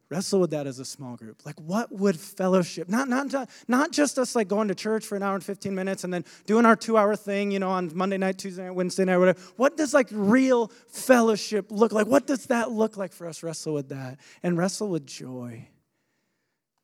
Wrestle 0.09 0.39
with 0.39 0.51
that 0.51 0.67
as 0.67 0.79
a 0.79 0.85
small 0.85 1.17
group. 1.17 1.45
Like, 1.45 1.59
what 1.59 1.91
would 1.91 2.17
fellowship, 2.17 2.87
not, 2.87 3.09
not, 3.09 3.49
not 3.67 3.91
just 3.91 4.17
us 4.17 4.37
like 4.37 4.47
going 4.47 4.69
to 4.69 4.75
church 4.75 5.05
for 5.05 5.17
an 5.17 5.23
hour 5.23 5.35
and 5.35 5.43
15 5.43 5.75
minutes 5.75 6.05
and 6.05 6.13
then 6.13 6.23
doing 6.45 6.65
our 6.65 6.77
two 6.77 6.97
hour 6.97 7.17
thing, 7.17 7.51
you 7.51 7.59
know, 7.59 7.69
on 7.69 7.91
Monday 7.93 8.17
night, 8.17 8.37
Tuesday 8.37 8.63
night, 8.63 8.71
Wednesday 8.71 9.03
night, 9.03 9.17
whatever. 9.17 9.39
What 9.57 9.75
does 9.75 9.93
like 9.93 10.07
real 10.11 10.71
fellowship 10.87 11.65
look 11.69 11.91
like? 11.91 12.07
What 12.07 12.25
does 12.25 12.45
that 12.45 12.71
look 12.71 12.95
like 12.95 13.11
for 13.11 13.27
us? 13.27 13.43
Wrestle 13.43 13.73
with 13.73 13.89
that 13.89 14.17
and 14.43 14.57
wrestle 14.57 14.87
with 14.87 15.05
joy 15.05 15.67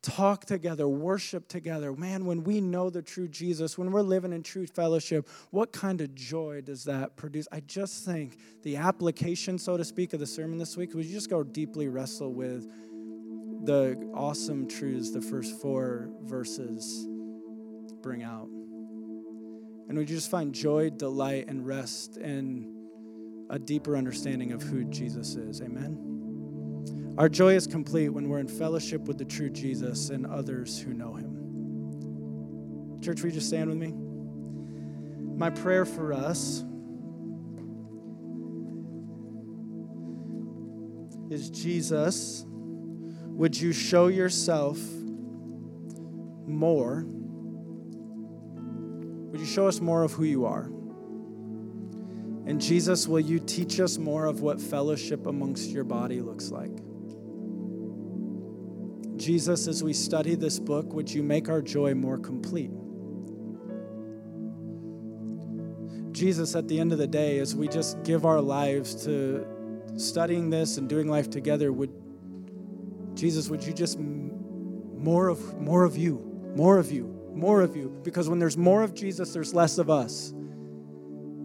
talk 0.04 0.46
together, 0.46 0.88
worship 0.88 1.48
together. 1.48 1.94
Man, 1.94 2.26
when 2.26 2.44
we 2.44 2.62
know 2.62 2.90
the 2.90 3.02
true 3.02 3.28
Jesus, 3.28 3.78
when 3.78 3.92
we're 3.92 4.02
living 4.02 4.34
in 4.34 4.44
true 4.44 4.68
fellowship, 4.68 5.28
what 5.50 5.72
kind 5.72 6.02
of 6.02 6.14
joy 6.14 6.62
does 6.62 6.84
that 6.84 7.16
produce? 7.16 7.48
I 7.52 7.62
just 7.62 8.06
think 8.06 8.38
the 8.62 8.76
application, 8.76 9.58
so 9.58 9.78
to 9.78 9.86
speak, 9.86 10.14
of 10.14 10.20
the 10.20 10.28
sermon 10.28 10.60
this 10.60 10.78
week 10.78 10.94
was 10.94 11.10
just 11.10 11.30
go 11.30 11.42
deeply 11.42 11.88
wrestle 11.88 12.34
with 12.34 12.70
the 13.64 13.98
awesome 14.14 14.68
truths 14.68 15.12
the 15.12 15.22
first 15.22 15.60
four 15.62 16.10
verses 16.24 17.08
bring 18.02 18.22
out. 18.22 18.50
And 19.88 19.98
we 19.98 20.06
just 20.06 20.30
find 20.30 20.54
joy, 20.54 20.90
delight, 20.90 21.48
and 21.48 21.66
rest 21.66 22.18
in 22.18 22.74
a 23.50 23.58
deeper 23.58 23.96
understanding 23.96 24.52
of 24.52 24.62
who 24.62 24.84
Jesus 24.86 25.36
is. 25.36 25.62
Amen. 25.62 26.13
Our 27.16 27.30
joy 27.30 27.54
is 27.54 27.68
complete 27.68 28.10
when 28.10 28.28
we're 28.28 28.40
in 28.40 28.48
fellowship 28.48 29.02
with 29.02 29.20
the 29.20 29.26
true 29.26 29.52
Jesus 29.52 30.10
and 30.10 30.26
others 30.26 30.80
who 30.80 30.94
know 30.94 31.14
him. 31.14 33.00
Church, 33.04 33.22
will 33.22 33.30
you 33.30 33.36
just 33.36 33.50
stand 33.50 33.70
with 33.70 33.78
me? 33.78 33.94
My 35.36 35.52
prayer 35.52 35.86
for 35.86 36.12
us 36.12 36.64
is 41.30 41.52
Jesus, 41.52 42.46
would 42.48 43.60
you 43.60 43.74
show 43.74 44.08
yourself 44.08 44.80
more? 46.48 47.06
Would 49.32 49.40
you 49.40 49.46
show 49.46 49.68
us 49.68 49.82
more 49.82 50.02
of 50.04 50.14
who 50.14 50.24
you 50.24 50.46
are? 50.46 50.72
And 52.46 52.60
Jesus, 52.60 53.08
will 53.08 53.20
you 53.20 53.38
teach 53.40 53.80
us 53.80 54.00
more 54.00 54.26
of 54.26 54.42
what 54.42 54.60
fellowship 54.60 55.28
amongst 55.28 55.70
your 55.70 55.84
body 55.84 56.20
looks 56.20 56.50
like? 56.50 56.72
Jesus, 59.24 59.68
as 59.68 59.82
we 59.82 59.94
study 59.94 60.36
this 60.36 60.60
book, 60.60 60.92
would 60.92 61.10
you 61.10 61.24
make 61.24 61.48
our 61.48 61.62
joy 61.62 61.94
more 61.94 62.18
complete? 62.18 62.72
Jesus, 66.12 66.56
at 66.58 66.68
the 66.68 66.78
end 66.78 66.92
of 66.92 66.98
the 66.98 67.08
day, 67.08 67.40
as 67.40 67.56
we 67.56 67.70
just 67.70 68.04
give 68.04 68.26
our 68.26 68.42
lives 68.42 69.06
to 69.06 69.48
studying 69.96 70.50
this 70.50 70.78
and 70.78 70.90
doing 70.90 71.08
life 71.08 71.30
together, 71.30 71.72
would 71.72 71.92
Jesus, 73.14 73.48
would 73.48 73.64
you 73.64 73.72
just 73.72 73.98
more 73.98 75.30
of 75.30 75.58
more 75.58 75.86
of 75.86 75.98
you, 75.98 76.52
more 76.54 76.78
of 76.78 76.92
you, 76.92 77.06
more 77.34 77.62
of 77.62 77.78
you? 77.78 77.98
Because 78.04 78.28
when 78.28 78.40
there's 78.40 78.58
more 78.58 78.84
of 78.84 78.94
Jesus, 78.94 79.32
there's 79.32 79.54
less 79.54 79.78
of 79.78 79.90
us. 79.90 80.34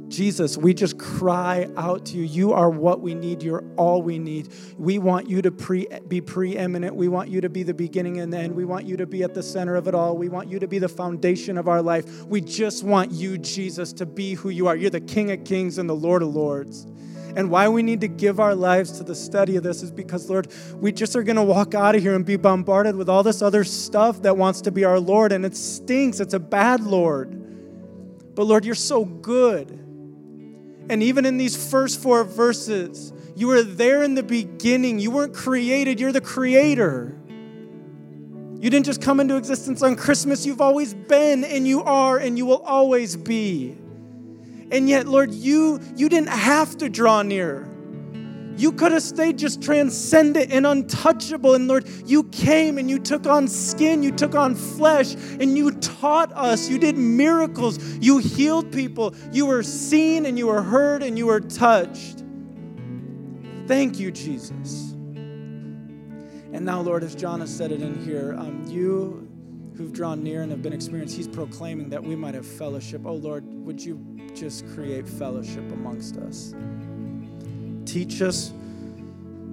Jesus, 0.08 0.56
we 0.56 0.74
just 0.74 0.98
cry 0.98 1.68
out 1.76 2.06
to 2.06 2.16
you. 2.16 2.24
You 2.24 2.52
are 2.52 2.70
what 2.70 3.00
we 3.00 3.14
need. 3.14 3.42
You're 3.42 3.64
all 3.76 4.02
we 4.02 4.18
need. 4.18 4.48
We 4.78 4.98
want 4.98 5.28
you 5.28 5.42
to 5.42 5.50
pre- 5.50 5.88
be 6.08 6.20
preeminent. 6.20 6.94
We 6.94 7.08
want 7.08 7.28
you 7.28 7.40
to 7.40 7.48
be 7.48 7.62
the 7.62 7.74
beginning 7.74 8.20
and 8.20 8.32
the 8.32 8.38
end. 8.38 8.54
We 8.54 8.64
want 8.64 8.86
you 8.86 8.96
to 8.96 9.06
be 9.06 9.22
at 9.22 9.34
the 9.34 9.42
center 9.42 9.76
of 9.76 9.86
it 9.86 9.94
all. 9.94 10.16
We 10.16 10.28
want 10.28 10.48
you 10.50 10.58
to 10.58 10.66
be 10.68 10.78
the 10.78 10.88
foundation 10.88 11.58
of 11.58 11.68
our 11.68 11.82
life. 11.82 12.24
We 12.24 12.40
just 12.40 12.84
want 12.84 13.12
you, 13.12 13.38
Jesus, 13.38 13.92
to 13.94 14.06
be 14.06 14.34
who 14.34 14.48
you 14.48 14.66
are. 14.66 14.76
You're 14.76 14.90
the 14.90 15.00
King 15.00 15.30
of 15.30 15.44
Kings 15.44 15.78
and 15.78 15.88
the 15.88 15.96
Lord 15.96 16.22
of 16.22 16.34
Lords. 16.34 16.86
And 17.36 17.50
why 17.50 17.68
we 17.68 17.82
need 17.82 18.00
to 18.00 18.08
give 18.08 18.40
our 18.40 18.54
lives 18.54 18.92
to 18.92 19.04
the 19.04 19.14
study 19.14 19.56
of 19.56 19.62
this 19.62 19.82
is 19.82 19.92
because, 19.92 20.28
Lord, 20.28 20.48
we 20.74 20.90
just 20.90 21.14
are 21.14 21.22
going 21.22 21.36
to 21.36 21.42
walk 21.42 21.74
out 21.74 21.94
of 21.94 22.02
here 22.02 22.14
and 22.14 22.24
be 22.24 22.36
bombarded 22.36 22.96
with 22.96 23.08
all 23.08 23.22
this 23.22 23.42
other 23.42 23.62
stuff 23.62 24.22
that 24.22 24.36
wants 24.36 24.62
to 24.62 24.72
be 24.72 24.84
our 24.84 24.98
Lord, 24.98 25.30
and 25.32 25.44
it 25.44 25.54
stinks. 25.54 26.18
It's 26.18 26.34
a 26.34 26.40
bad 26.40 26.82
Lord. 26.82 28.34
But, 28.34 28.44
Lord, 28.44 28.64
you're 28.64 28.74
so 28.74 29.04
good. 29.04 29.87
And 30.90 31.02
even 31.02 31.26
in 31.26 31.36
these 31.36 31.70
first 31.70 32.00
four 32.00 32.24
verses, 32.24 33.12
you 33.36 33.48
were 33.48 33.62
there 33.62 34.02
in 34.02 34.14
the 34.14 34.22
beginning. 34.22 34.98
You 34.98 35.10
weren't 35.10 35.34
created, 35.34 36.00
you're 36.00 36.12
the 36.12 36.20
creator. 36.20 37.18
You 38.60 38.70
didn't 38.70 38.86
just 38.86 39.00
come 39.00 39.20
into 39.20 39.36
existence 39.36 39.82
on 39.82 39.94
Christmas, 39.94 40.44
you've 40.44 40.60
always 40.60 40.92
been, 40.92 41.44
and 41.44 41.66
you 41.66 41.84
are, 41.84 42.18
and 42.18 42.36
you 42.36 42.44
will 42.44 42.62
always 42.62 43.14
be. 43.14 43.76
And 44.72 44.88
yet, 44.88 45.06
Lord, 45.06 45.32
you, 45.32 45.80
you 45.94 46.08
didn't 46.08 46.30
have 46.30 46.76
to 46.78 46.88
draw 46.88 47.22
near. 47.22 47.67
You 48.58 48.72
could 48.72 48.90
have 48.90 49.04
stayed 49.04 49.38
just 49.38 49.62
transcendent 49.62 50.50
and 50.50 50.66
untouchable. 50.66 51.54
And 51.54 51.68
Lord, 51.68 51.88
you 52.04 52.24
came 52.24 52.76
and 52.76 52.90
you 52.90 52.98
took 52.98 53.26
on 53.26 53.46
skin, 53.46 54.02
you 54.02 54.10
took 54.10 54.34
on 54.34 54.56
flesh, 54.56 55.14
and 55.14 55.56
you 55.56 55.70
taught 55.70 56.32
us. 56.32 56.68
You 56.68 56.78
did 56.78 56.98
miracles. 56.98 57.78
You 58.00 58.18
healed 58.18 58.72
people. 58.72 59.14
You 59.32 59.46
were 59.46 59.62
seen 59.62 60.26
and 60.26 60.36
you 60.36 60.48
were 60.48 60.60
heard 60.60 61.04
and 61.04 61.16
you 61.16 61.26
were 61.26 61.40
touched. 61.40 62.24
Thank 63.68 64.00
you, 64.00 64.10
Jesus. 64.10 64.92
And 66.52 66.64
now, 66.64 66.80
Lord, 66.80 67.04
as 67.04 67.14
John 67.14 67.40
has 67.40 67.54
said 67.54 67.70
it 67.70 67.80
in 67.80 68.02
here, 68.04 68.34
um, 68.36 68.64
you 68.66 69.28
who've 69.76 69.92
drawn 69.92 70.24
near 70.24 70.42
and 70.42 70.50
have 70.50 70.62
been 70.62 70.72
experienced, 70.72 71.14
he's 71.14 71.28
proclaiming 71.28 71.90
that 71.90 72.02
we 72.02 72.16
might 72.16 72.34
have 72.34 72.46
fellowship. 72.46 73.02
Oh, 73.04 73.14
Lord, 73.14 73.44
would 73.46 73.80
you 73.80 74.04
just 74.34 74.66
create 74.74 75.08
fellowship 75.08 75.70
amongst 75.70 76.16
us? 76.16 76.54
Teach 77.88 78.20
us 78.20 78.52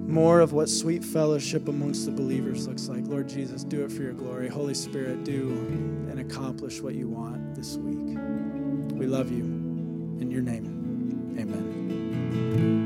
more 0.08 0.42
of 0.42 0.52
what 0.52 0.68
sweet 0.68 1.06
fellowship 1.06 1.70
amongst 1.70 2.06
the 2.06 2.12
believers 2.12 2.68
looks 2.68 2.90
like. 2.90 3.08
Lord 3.08 3.30
Jesus, 3.30 3.64
do 3.64 3.86
it 3.86 3.92
for 3.94 4.02
your 4.02 4.12
glory. 4.12 4.50
Holy 4.50 4.74
Spirit, 4.74 5.24
do 5.24 5.52
and 6.10 6.20
accomplish 6.20 6.82
what 6.82 6.96
you 6.96 7.08
want 7.08 7.56
this 7.56 7.78
week. 7.78 8.18
We 9.00 9.08
love 9.08 9.32
you. 9.32 9.46
In 10.20 10.30
your 10.30 10.42
name, 10.42 11.38
amen. 11.40 12.85